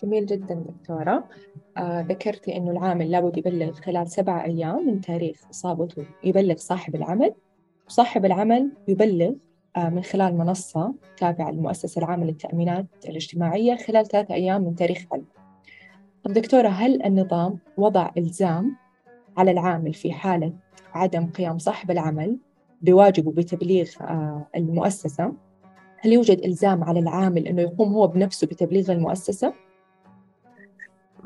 [0.03, 1.25] جميل جدا دكتورة.
[1.83, 7.35] ذكرتي أنه العامل لابد يبلغ خلال سبعة أيام من تاريخ إصابته يبلغ صاحب العمل
[7.89, 9.33] وصاحب العمل يبلغ
[9.77, 15.25] آه من خلال منصة تابعة للمؤسسة العامة للتأمينات الاجتماعية خلال ثلاثة أيام من تاريخ علم
[16.25, 18.77] طب دكتورة هل النظام وضع إلزام
[19.37, 20.53] على العامل في حالة
[20.95, 22.39] عدم قيام صاحب العمل
[22.83, 25.33] بواجبه بتبليغ آه المؤسسة؟
[26.01, 29.55] هل يوجد إلزام على العامل أنه يقوم هو بنفسه بتبليغ المؤسسة؟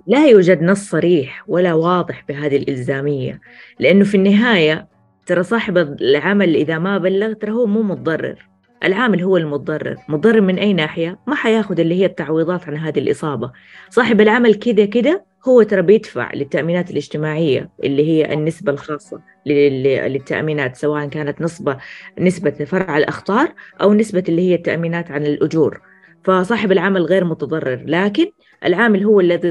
[0.07, 3.41] لا يوجد نص صريح ولا واضح بهذه الإلزامية
[3.79, 4.89] لأنه في النهاية
[5.27, 8.51] ترى صاحب العمل إذا ما بلغ ترى هو مو متضرر
[8.85, 13.53] العامل هو المتضرر متضرر من أي ناحية؟ ما حياخذ اللي هي التعويضات عن هذه الإصابة.
[13.91, 21.07] صاحب العمل كده كده هو ترى بيدفع للتأمينات الاجتماعية اللي هي النسبة الخاصة للتأمينات سواء
[21.07, 21.77] كانت نسبة
[22.19, 25.81] نسبة فرع الأخطار أو نسبة اللي هي التأمينات عن الأجور.
[26.25, 28.31] فصاحب العمل غير متضرر لكن
[28.65, 29.51] العامل هو الذي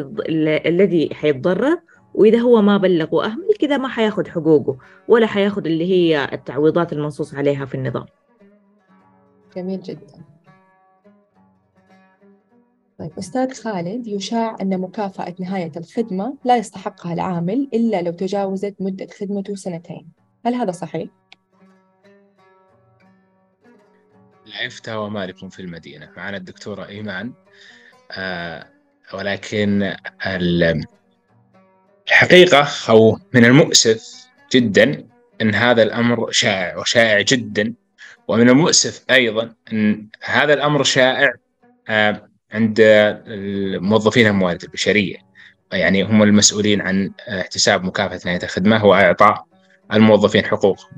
[0.65, 1.81] الذي حيتضرر
[2.13, 7.33] وإذا هو ما بلغ واهمل كذا ما حياخذ حقوقه ولا حياخذ اللي هي التعويضات المنصوص
[7.33, 8.05] عليها في النظام.
[9.55, 10.25] جميل جدا.
[12.99, 19.07] طيب أستاذ خالد يشاع أن مكافأة نهاية الخدمة لا يستحقها العامل إلا لو تجاوزت مدة
[19.19, 20.11] خدمته سنتين.
[20.45, 21.09] هل هذا صحيح؟
[24.47, 26.09] العفتة ومالكم في المدينة.
[26.17, 27.33] معنا الدكتورة إيمان.
[28.11, 28.78] آه
[29.13, 29.95] ولكن
[32.07, 35.03] الحقيقة أو من المؤسف جدا
[35.41, 37.73] أن هذا الأمر شائع وشائع جدا.
[38.27, 41.33] ومن المؤسف أيضا أن هذا الأمر شائع
[41.89, 45.29] آه، عند الموظفين الموارد البشرية.
[45.73, 49.45] يعني هم المسؤولين عن احتساب مكافأة نهاية الخدمة وإعطاء
[49.93, 50.91] الموظفين حقوقهم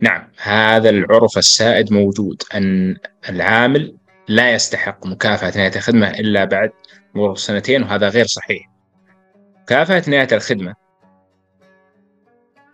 [0.00, 2.96] نعم هذا العرف السائد موجود أن
[3.28, 3.96] العامل
[4.28, 6.70] لا يستحق مكافأة نهاية الخدمة إلا بعد
[7.14, 8.70] مرور سنتين وهذا غير صحيح.
[9.62, 10.74] مكافأة نهاية الخدمة.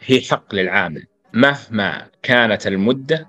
[0.01, 1.07] هي حق للعامل.
[1.33, 3.29] مهما كانت المدة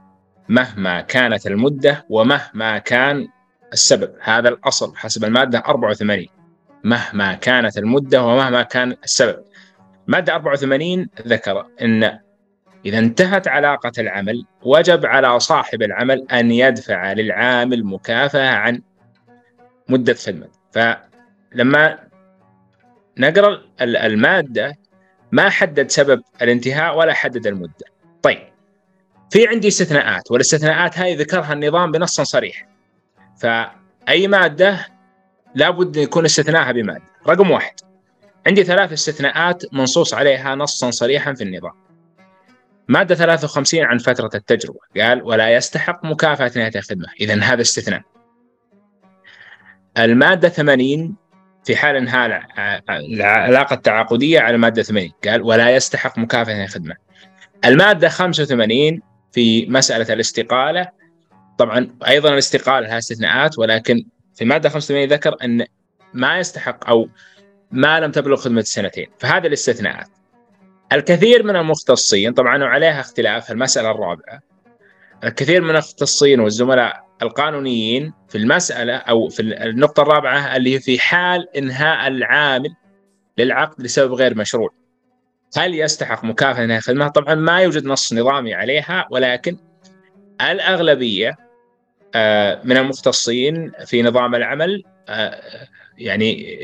[0.50, 3.28] مهما كانت المدة ومهما كان
[3.74, 4.14] السبب.
[4.22, 6.28] هذا الأصل حسب المادة 84
[6.84, 9.44] مهما كانت المدة ومهما كان السبب.
[10.08, 12.20] مادة 84 ذكر أن
[12.86, 18.82] إذا انتهت علاقة العمل وجب على صاحب العمل أن يدفع للعامل مكافأة عن
[19.90, 20.57] مدة خدمة.
[20.78, 22.00] فلما
[23.18, 24.78] نقرأ المادة
[25.32, 27.86] ما حدد سبب الانتهاء ولا حدد المدة.
[28.22, 28.40] طيب
[29.32, 32.68] في عندي استثناءات والاستثناءات هذه ذكرها النظام بنص صريح.
[33.42, 34.88] فأي مادة
[35.56, 37.06] لابد يكون استثناءها بمادة.
[37.28, 37.74] رقم واحد
[38.48, 41.74] عندي ثلاث استثناءات منصوص عليها نصا صريحا في النظام.
[42.88, 44.80] مادة 53 عن فترة التجربة.
[44.98, 48.02] قال ولا يستحق مكافأة نهاية الخدمة إذا هذا استثناء.
[49.98, 51.16] المادة 80
[51.66, 52.42] في حال انهاء
[52.90, 56.96] العلاقة التعاقدية على المادة 80 قال ولا يستحق مكافأة الخدمة
[57.66, 60.88] المادة 85 في مسألة الاستقالة.
[61.58, 65.66] طبعا أيضا الاستقالة لها استثناءات ولكن في المادة 85 ذكر أن
[66.14, 67.10] ما يستحق أو
[67.72, 70.08] ما لم تبلغ خدمة سنتين فهذه الاستثناءات.
[70.94, 74.40] الكثير من المختصين طبعا وعليها اختلاف المسألة الرابعة.
[75.24, 82.08] الكثير من المختصين والزملاء القانونيين في المسألة أو في النقطة الرابعة اللي في حال إنهاء
[82.08, 82.76] العامل
[83.38, 84.70] للعقد لسبب غير مشروع
[85.58, 89.58] هل يستحق مكافأة نهاية الخدمة؟ طبعا ما يوجد نص نظامي عليها ولكن
[90.42, 91.38] الأغلبية
[92.16, 96.60] آه، من المختصين في نظام العمل آه، يعني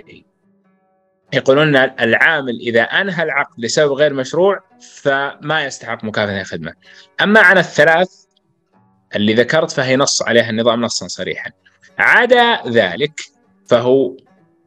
[1.34, 4.60] يقولون إن العامل إذا أنهى العقد لسبب غير مشروع
[5.02, 6.74] فما يستحق مكافأة الخدمة.
[7.22, 8.23] أما عن الثلاث
[9.16, 11.52] اللي ذكرت فهي نص عليها النظام نصا صريحا.
[11.98, 13.22] عدا ذلك
[13.66, 14.18] فهو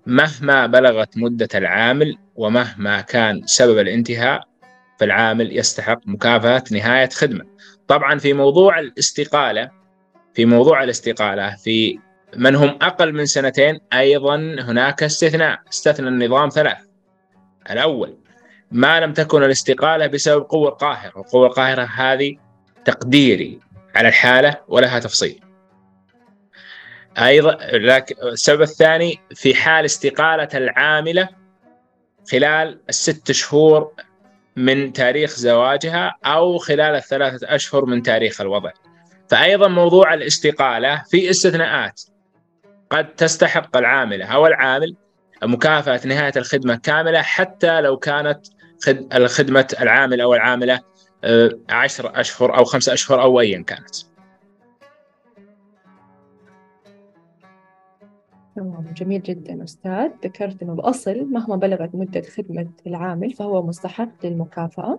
[0.07, 4.41] مهما بلغت مدة العامل ومهما كان سبب الانتهاء
[5.01, 7.45] فالعامل يستحق مكافأة نهاية خدمة.
[7.89, 9.71] طبعا في موضوع الاستقالة
[10.35, 11.99] في موضوع الاستقالة في
[12.37, 16.79] من هم أقل من سنتين أيضا هناك استثناء استثنى النظام ثلاث
[17.71, 18.19] الأول
[18.71, 22.37] ما لم تكن الاستقالة بسبب قوة القاهرة والقوة القاهرة هذه
[22.85, 23.59] تقديري
[23.97, 25.41] على الحالة ولها تفصيل.
[27.19, 27.59] أيضا
[28.33, 31.29] السبب الثاني في حال استقالة العاملة
[32.31, 33.93] خلال الست شهور
[34.57, 38.71] من تاريخ زواجها أو خلال الثلاثة أشهر من تاريخ الوضع.
[39.29, 42.03] فأيضا موضوع الاستقالة في استثناءات
[42.91, 44.97] قد تستحق العاملة أو العامل
[45.43, 48.47] مكافأة نهاية الخدمة كاملة حتى لو كانت
[49.27, 50.81] خدمة العامل أو العاملة
[51.69, 53.97] عشر أشهر أو خمسة أشهر أو أيا كانت.
[58.57, 60.11] تمام جميل جدا أستاذ.
[60.25, 64.99] ذكرت أنه الأصل مهما بلغت مدة خدمة العامل فهو مستحق للمكافأة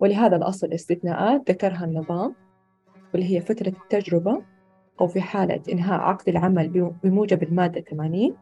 [0.00, 2.34] ولهذا الأصل استثناءات ذكرها النظام
[3.14, 4.42] واللي هي فترة التجربة
[5.00, 8.36] أو في حالة إنهاء عقد العمل بموجب المادة 80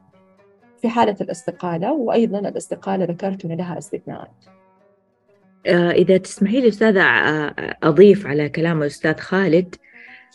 [0.82, 4.44] في حالة الاستقالة وأيضا الاستقالة ذكرت أن لها استثناءات.
[4.48, 4.61] آه،
[5.66, 9.74] إذا تسمحي لي أستاذة آه، أضيف على كلام الأستاذ خالد.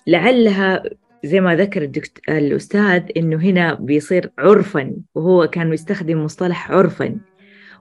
[0.08, 0.84] لعلها
[1.26, 1.92] زي ما ذكر
[2.30, 7.18] الأستاذ إنه هنا بيصير عرفا وهو كان يستخدم مصطلح عرفا.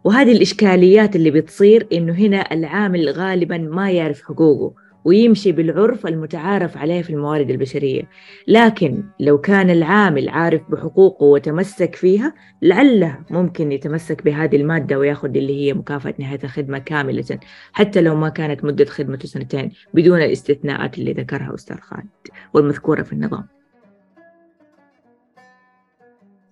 [0.04, 4.85] وهذه الإشكاليات اللي بتصير إنه هنا العامل غالبا ما يعرف حقوقه.
[5.06, 8.02] ويمشي بالعرف المتعارف عليه في الموارد البشرية.
[8.48, 15.66] لكن لو كان العامل عارف بحقوقه وتمسك فيها لعله ممكن يتمسك بهذه المادة وياخذ اللي
[15.66, 17.38] هي مكافأة نهاية الخدمة كاملة
[17.72, 22.08] حتى لو ما كانت مدة خدمته سنتين بدون الاستثناءات اللي ذكرها أستاذ خالد
[22.54, 23.46] والمذكورة في النظام.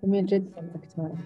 [0.05, 1.19] جميل جدا دكتورة.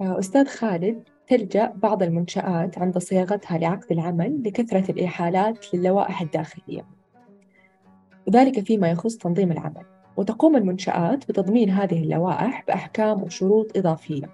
[0.00, 6.86] آه، أستاذ خالد تلجأ بعض المنشآت عند صياغتها لعقد العمل لكثرة الإحالات للوائح الداخلية.
[8.28, 9.84] وذلك فيما يخص تنظيم العمل.
[10.16, 14.30] وتقوم المنشآت بتضمين هذه اللوائح بأحكام وشروط إضافية.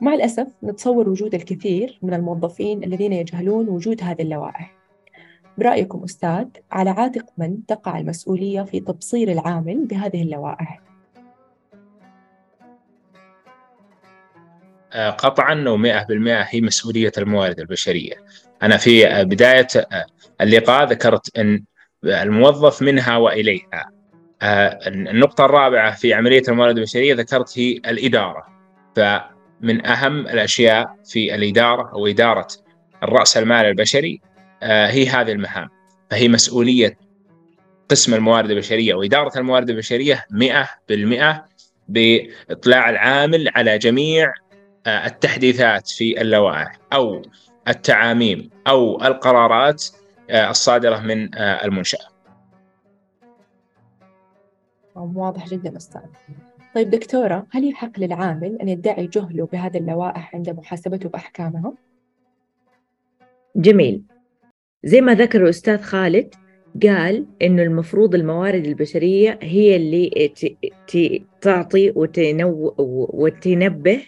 [0.00, 4.76] مع الأسف نتصور وجود الكثير من الموظفين الذين يجهلون وجود هذه اللوائح.
[5.58, 10.91] برأيكم أستاذ على عاتق من تقع المسؤولية في تبصير العامل بهذه اللوائح؟
[14.94, 18.14] قطعا و100% هي مسؤولية الموارد البشرية.
[18.62, 20.06] أنا في بداية آه،
[20.40, 21.64] اللقاء ذكرت إن
[22.04, 23.90] الموظف منها وإليها.
[24.42, 28.46] آه، النقطة الرابعة في عملية الموارد البشرية ذكرت هي الإدارة.
[28.96, 32.46] فمن أهم الأشياء في الإدارة أو إدارة
[33.02, 34.20] الرأس المال البشري
[34.62, 35.68] هي هذه المهام.
[36.10, 36.98] فهي مسؤولية
[37.88, 41.48] قسم الموارد البشرية وإدارة الموارد البشرية 100%
[41.88, 44.32] بإطلاع العامل على جميع آه،
[44.86, 47.22] التحديثات في اللوائح أو
[47.68, 49.84] التعاميم أو القرارات
[50.30, 52.12] آه، الصادرة من آه، المنشأة.
[54.94, 56.00] واضح جدا أستاذ.
[56.74, 61.72] طيب دكتورة هل يحق للعامل أن يدعي جهله بهذه اللوائح عند محاسبته باحكامها؟
[63.56, 64.02] جميل.
[64.84, 66.34] زي ما ذكر الأستاذ خالد
[66.82, 70.32] قال إنه المفروض الموارد البشرية هي اللي
[71.40, 72.74] تعطي وتنو
[73.12, 74.00] وتنبه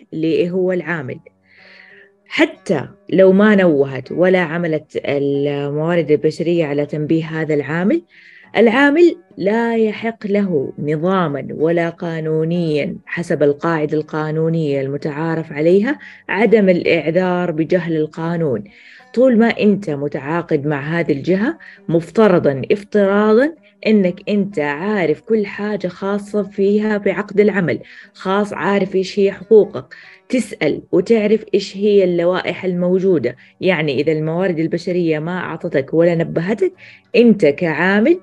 [0.51, 1.21] هو العامل.
[2.27, 8.03] حتى لو ما نوهت ولا عملت الموارد البشرية على تنبيه هذا العامل
[8.57, 15.99] العامل لا يحق له نظاما ولا قانونيا حسب القاعدة القانونية المتعارف عليها
[16.29, 18.65] عدم الإعذار بجهل القانون.
[19.15, 21.59] طول ما أنت متعاقد مع هذه الجهة
[21.89, 23.55] مفترضا افتراضا
[23.87, 27.81] إنك أنت عارف كل حاجة خاصة فيها بعقد العمل
[28.15, 29.95] خاص عارف إيش هي حقوقك
[30.29, 33.37] تسأل وتعرف إيش هي اللوائح الموجودة.
[33.61, 36.73] يعني إذا الموارد البشرية ما أعطتك ولا نبهتك
[37.17, 38.21] أنت كعامل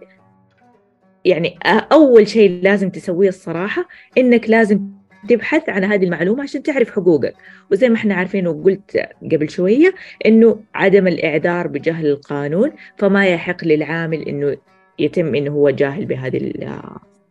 [1.25, 1.57] يعني
[1.91, 3.87] أول شيء لازم تسويه الصراحة
[4.17, 7.35] إنك لازم تبحث عن هذه المعلومة عشان تعرف حقوقك.
[7.71, 9.93] وزي ما إحنا عارفين وقلت قبل شوية
[10.25, 14.57] إنه عدم الإعذار بجهل القانون فما يحق للعامل إنه
[14.99, 16.53] يتم إنه هو جاهل بهذه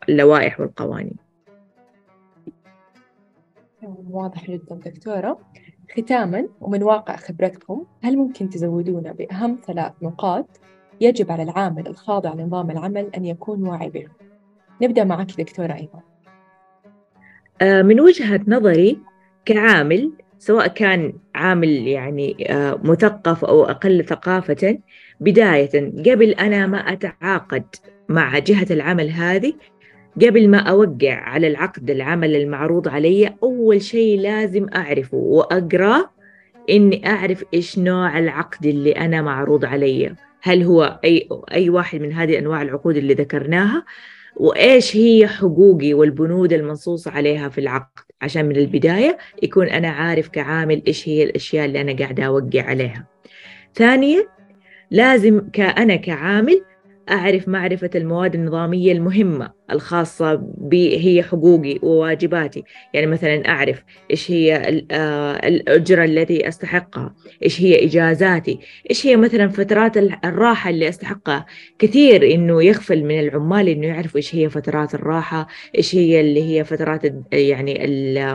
[0.08, 1.16] اللوائح والقوانين.
[4.10, 5.38] واضح جدا دكتورة.
[5.96, 10.60] ختاما ومن واقع خبرتكم هل ممكن تزودونا بأهم ثلاث نقاط
[11.00, 14.10] يجب على العامل الخاضع لنظام العمل أن يكون واعي بها
[14.82, 16.09] نبدأ معك دكتورة آه،
[17.62, 18.98] من وجهة نظري
[19.44, 24.78] كعامل سواء كان عامل يعني آه، مثقف أو أقل ثقافة
[25.20, 27.64] بداية قبل أنا ما أتعاقد
[28.08, 29.52] مع جهة العمل هذه
[30.22, 36.10] قبل ما أوقع على العقد العمل المعروض علي أول شيء لازم أعرفه وأقرأ
[36.70, 40.14] إني أعرف إيش نوع العقد اللي أنا معروض علي.
[40.42, 43.84] هل هو أي أي واحد من هذه أنواع العقود اللي ذكرناها؟
[44.36, 50.82] وإيش هي حقوقي والبنود المنصوص عليها في العقد؟ عشان من البداية يكون أنا عارف كعامل
[50.86, 53.06] إيش هي الأشياء اللي أنا قاعدة أوقع عليها.
[53.74, 54.26] ثانيا
[54.90, 56.62] لازم كأنا كعامل
[57.10, 62.64] أعرف معرفة المواد النظامية المهمة الخاصة بي هي حقوقي وواجباتي.
[62.94, 64.56] يعني مثلا أعرف إيش هي
[64.90, 68.58] آه، الأجرة التي أستحقها إيش هي إجازاتي
[68.90, 71.46] إيش هي مثلا فترات الراحة اللي أستحقها.
[71.78, 75.48] كثير إنه يغفل من العمال إنه يعرفوا إيش هي فترات الراحة
[75.78, 77.02] إيش هي اللي هي فترات
[77.32, 77.78] يعني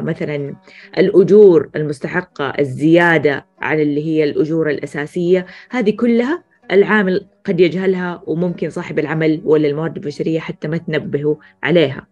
[0.02, 0.56] مثلا
[0.98, 5.46] الأجور المستحقة الزيادة على اللي هي الأجور الأساسية.
[5.70, 12.08] هذه كلها العامل قد يجهلها وممكن صاحب العمل ولا الموارد البشرية حتى ما تنبهوا عليها.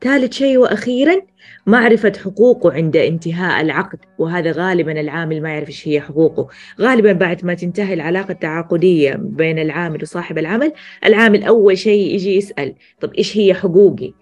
[0.00, 1.22] ثالث شيء وأخيرا
[1.66, 6.48] معرفة حقوقه عند انتهاء العقد وهذا غالبا العامل ما يعرف إيش هي حقوقه.
[6.80, 10.72] غالبا بعد ما تنتهي العلاقة التعاقدية بين العامل وصاحب العمل
[11.04, 14.12] العامل أول شيء يجي يسأل طب إيش هي حقوقي؟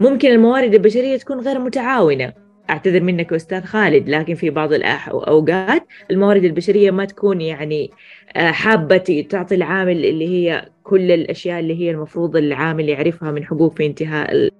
[0.00, 2.45] ممكن الموارد البشرية تكون غير متعاونة.
[2.70, 7.90] أعتذر منك أستاذ خالد لكن في بعض الأوقات الموارد البشرية ما تكون يعني
[8.36, 13.76] آه، حابة تعطي العامل اللي هي كل الأشياء اللي هي المفروض العامل يعرفها من حقوق
[13.76, 14.50] في انتهاء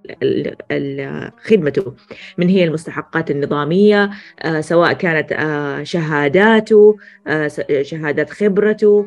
[1.45, 1.95] خدمته.
[2.39, 4.11] من هي المستحقات النظامية؟
[4.43, 6.97] آه، سواء كانت آه، شهاداته
[7.83, 9.07] شهادات خبرته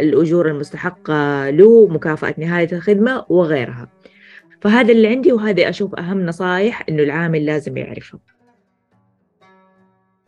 [0.00, 3.99] الأجور المستحقة له مكافأة نهاية الخدمة وغيرها.
[4.60, 8.20] فهذا اللي عندي وهذا أشوف أهم نصائح إنه العامل لازم يعرفها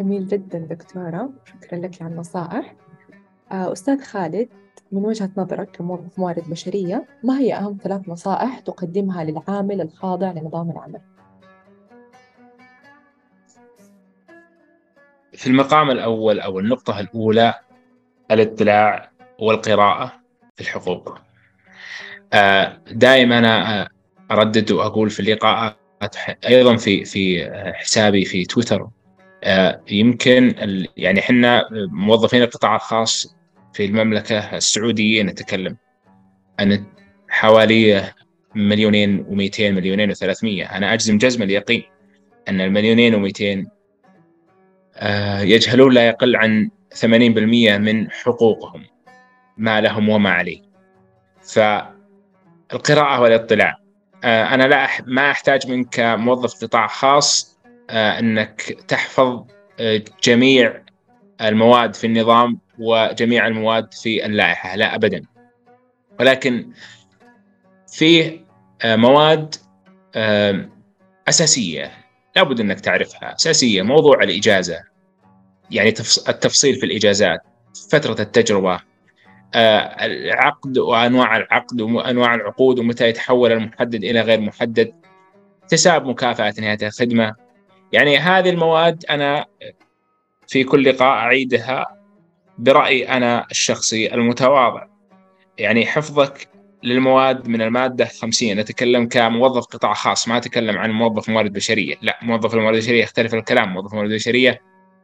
[0.01, 2.75] جميل جدا دكتورة شكرا لك على النصائح.
[3.53, 4.49] آه، أستاذ خالد
[4.93, 10.71] من وجهة نظرك كموظف موارد بشرية ما هي أهم ثلاث نصائح تقدمها للعامل الخاضع لنظام
[10.71, 11.01] العمل؟
[15.33, 17.55] في المقام الأول أو النقطة الأولى
[18.31, 20.13] الاطلاع والقراءة
[20.55, 21.19] في الحقوق.
[22.33, 23.89] آه، دائما أنا
[24.33, 25.77] أردد وأقول في اللقاءات
[26.49, 28.89] أيضا في في حسابي في تويتر
[29.45, 30.55] آه، يمكن
[30.97, 33.37] يعني إحنا موظفين القطاع الخاص
[33.73, 35.77] في المملكة السعودية نتكلم
[36.59, 36.85] عن
[37.29, 38.13] حوالي
[38.55, 41.83] مليونين و200 مليونين و300 أنا أجزم جزم اليقين
[42.49, 43.67] أن المليونين و200
[44.97, 47.07] آه، يجهلون لا يقل عن 80%
[47.79, 48.85] من حقوقهم
[49.57, 50.63] ما لهم وما عليه.
[51.43, 53.82] فالقراءة والاطلاع
[54.25, 57.59] أنا لا ما أحتاج منك كموظف قطاع خاص
[57.91, 59.45] آه، إنك تحفظ
[59.81, 60.83] آه، جميع
[61.41, 65.23] المواد في النظام وجميع المواد في اللائحة لا ابدا.
[66.21, 66.73] ولكن
[67.89, 68.41] في
[68.85, 69.55] مواد
[71.29, 71.93] أساسية
[72.37, 74.81] لابد إنك تعرفها أساسية موضوع الإجازة
[75.71, 75.89] يعني
[76.29, 77.41] التفصيل في الإجازات
[77.91, 78.81] فترة التجربة.
[79.55, 84.93] العقد وأنواع العقد وانواع العقود ومتى يتحول المحدد إلى غير محدد.
[85.73, 87.35] حساب مكافأة نهاية الخدمة.
[87.93, 89.47] يعني هذه المواد أنا
[90.47, 91.87] في كل لقاء أعيدها
[92.59, 94.87] برأيي أنا الشخصي المتواضع.
[95.59, 96.49] يعني حفظك
[96.83, 101.95] للمواد من المادة 50 نتكلم كموظف قطاع خاص ما أتكلم عن موظف موارد بشرية.
[102.03, 103.73] لا موظف الموارد البشرية يختلف الكلام.
[103.73, 104.61] موظف الموارد البشرية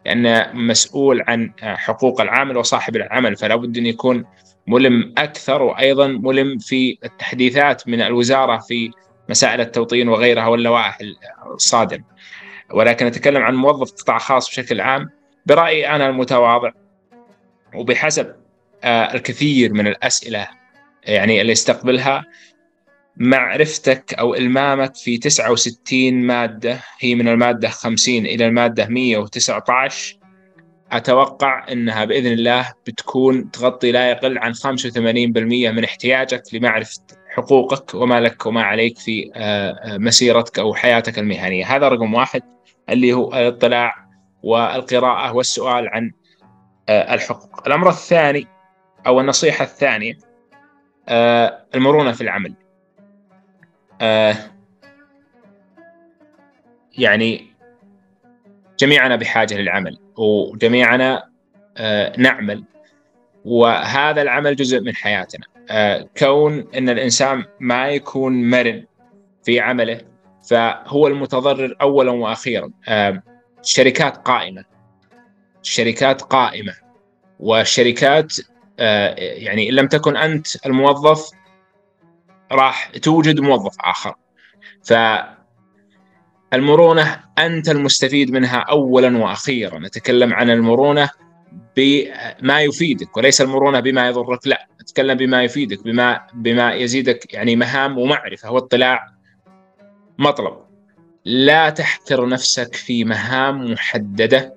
[0.08, 4.24] لأنه مسؤول عن حقوق العامل وصاحب العمل فلا بد أن يكون
[4.66, 8.90] ملم أكثر وأيضا ملم في التحديثات من الوزارة في
[9.28, 10.98] مسائل التوطين وغيرها واللوائح
[11.54, 12.04] الصادمة.
[12.70, 15.10] ولكن أتكلم عن موظف قطاع خاص بشكل عام.
[15.46, 16.70] برأيي أنا المتواضع
[17.74, 18.34] وبحسب
[18.84, 20.48] آه، الكثير من الأسئلة
[21.04, 22.24] يعني اللي استقبلها
[23.18, 30.18] معرفتك أو إلمامك في 69 مادة هي من المادة 50 إلى المادة 119
[30.92, 34.60] أتوقع أنها بإذن الله بتكون تغطي لا يقل عن 85%
[35.70, 41.76] من احتياجك لمعرفة حقوقك وما لك وما عليك في آه، آه، مسيرتك أو حياتك المهنية.
[41.76, 42.42] هذا رقم واحد
[42.88, 43.94] اللي هو الاطلاع
[44.42, 46.12] والقراءة والسؤال عن
[46.88, 47.66] آه، الحقوق.
[47.66, 48.46] الأمر الثاني
[49.06, 50.18] أو النصيحة الثانية
[51.74, 52.54] المرونة في العمل.
[54.00, 54.34] آه
[56.98, 57.46] يعني
[58.78, 61.28] جميعنا بحاجة للعمل وجميعنا
[61.76, 62.64] آه نعمل
[63.44, 65.46] وهذا العمل جزء من حياتنا.
[65.70, 68.84] آه كون إن الإنسان ما يكون مرن
[69.44, 70.00] في عمله
[70.50, 72.70] فهو المتضرر اولا وأخيرا.
[72.88, 73.22] آه
[73.60, 74.64] الشركات قائمة
[75.62, 76.72] الشركات قائمة
[77.40, 78.32] والشركات
[78.78, 81.30] آه يعني إن لم تكن أنت الموظف
[82.52, 84.14] راح توجد موظف آخر.
[84.84, 84.92] ف
[86.52, 89.78] المرونه أنت المستفيد منها اولا وأخيرا.
[89.78, 91.10] نتكلم عن المرونة
[91.76, 94.66] بما يفيدك وليس المرونة بما يضرك لا.
[94.78, 98.50] تتكلم بما يفيدك بما بما يزيدك يعني مهام ومعرفة.
[98.50, 99.06] واطلاع
[100.18, 100.58] مطلب.
[101.24, 104.54] لا تحقر نفسك في مهام محددة.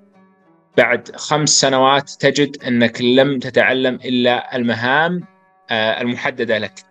[0.77, 5.23] بعد خمس سنوات تجد أنك لم تتعلم إلا المهام
[5.69, 6.90] آه، المحددة لك.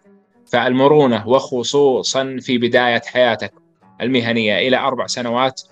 [0.50, 3.52] فالمرونة وخصوصا في بداية حياتك
[4.00, 5.62] المهنية إلى أربع سنوات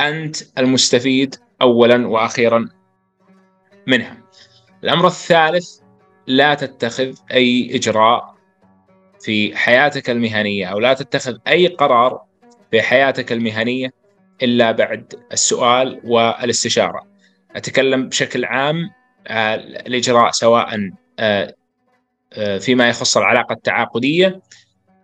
[0.00, 2.68] أنت المستفيد اولا وأخيرا
[3.86, 4.16] منها.
[4.84, 5.78] الأمر الثالث
[6.26, 8.34] لا تتخذ أي إجراء
[9.20, 12.22] في حياتك المهنية أو لا تتخذ أي قرار
[12.70, 13.92] في حياتك المهنية
[14.42, 17.06] إلا بعد السؤال والاستشارة.
[17.56, 18.90] أتكلم بشكل عام
[19.26, 21.54] آه، الإجراء سواء آه،
[22.60, 24.40] فيما يخص العلاقة التعاقدية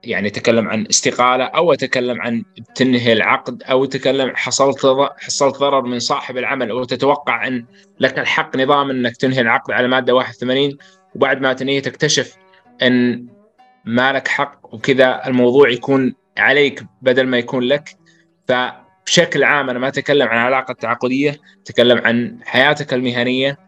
[0.04, 2.44] يعني اتكلم عن استقالة أو اتكلم عن
[2.74, 4.86] تنهي العقد أو اتكلم حصلت
[5.18, 7.64] حصلت ضرر من صاحب العمل أو تتوقع أن
[8.00, 10.78] لك الحق نظام أنك تنهي العقد على مادة 81
[11.14, 12.36] وبعد ما تنهي تكتشف
[12.82, 13.26] أن
[13.84, 17.96] ما لك حق وكذا الموضوع يكون عليك بدل ما يكون لك.
[18.48, 23.58] فبشكل عام أنا ما أتكلم عن علاقة تعاقدية أتكلم عن حياتك المهنية.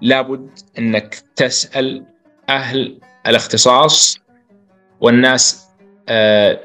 [0.00, 2.06] لابد أنك تسأل
[2.48, 4.18] أهل الاختصاص
[5.00, 5.68] والناس
[6.08, 6.60] آه،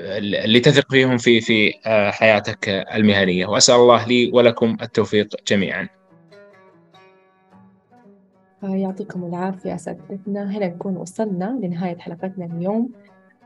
[0.00, 3.46] اللي تثق فيهم في في آه، حياتك المهنية.
[3.46, 5.88] وأسأل الله لي ولكم التوفيق جميعا.
[8.62, 10.56] يعطيكم العافية أساتذتنا.
[10.56, 12.90] هنا نكون وصلنا لنهاية حلقتنا اليوم.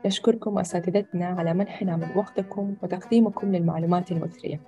[0.05, 4.61] نشكركم أساتذتنا على منحنا من وقتكم وتقديمكم للمعلومات المثرية.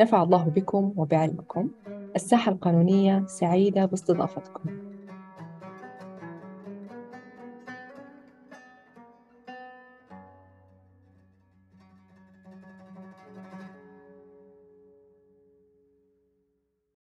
[0.00, 1.70] نفع الله بكم وبعلمكم.
[2.16, 4.91] الساحة القانونية سعيدة باستضافتكم.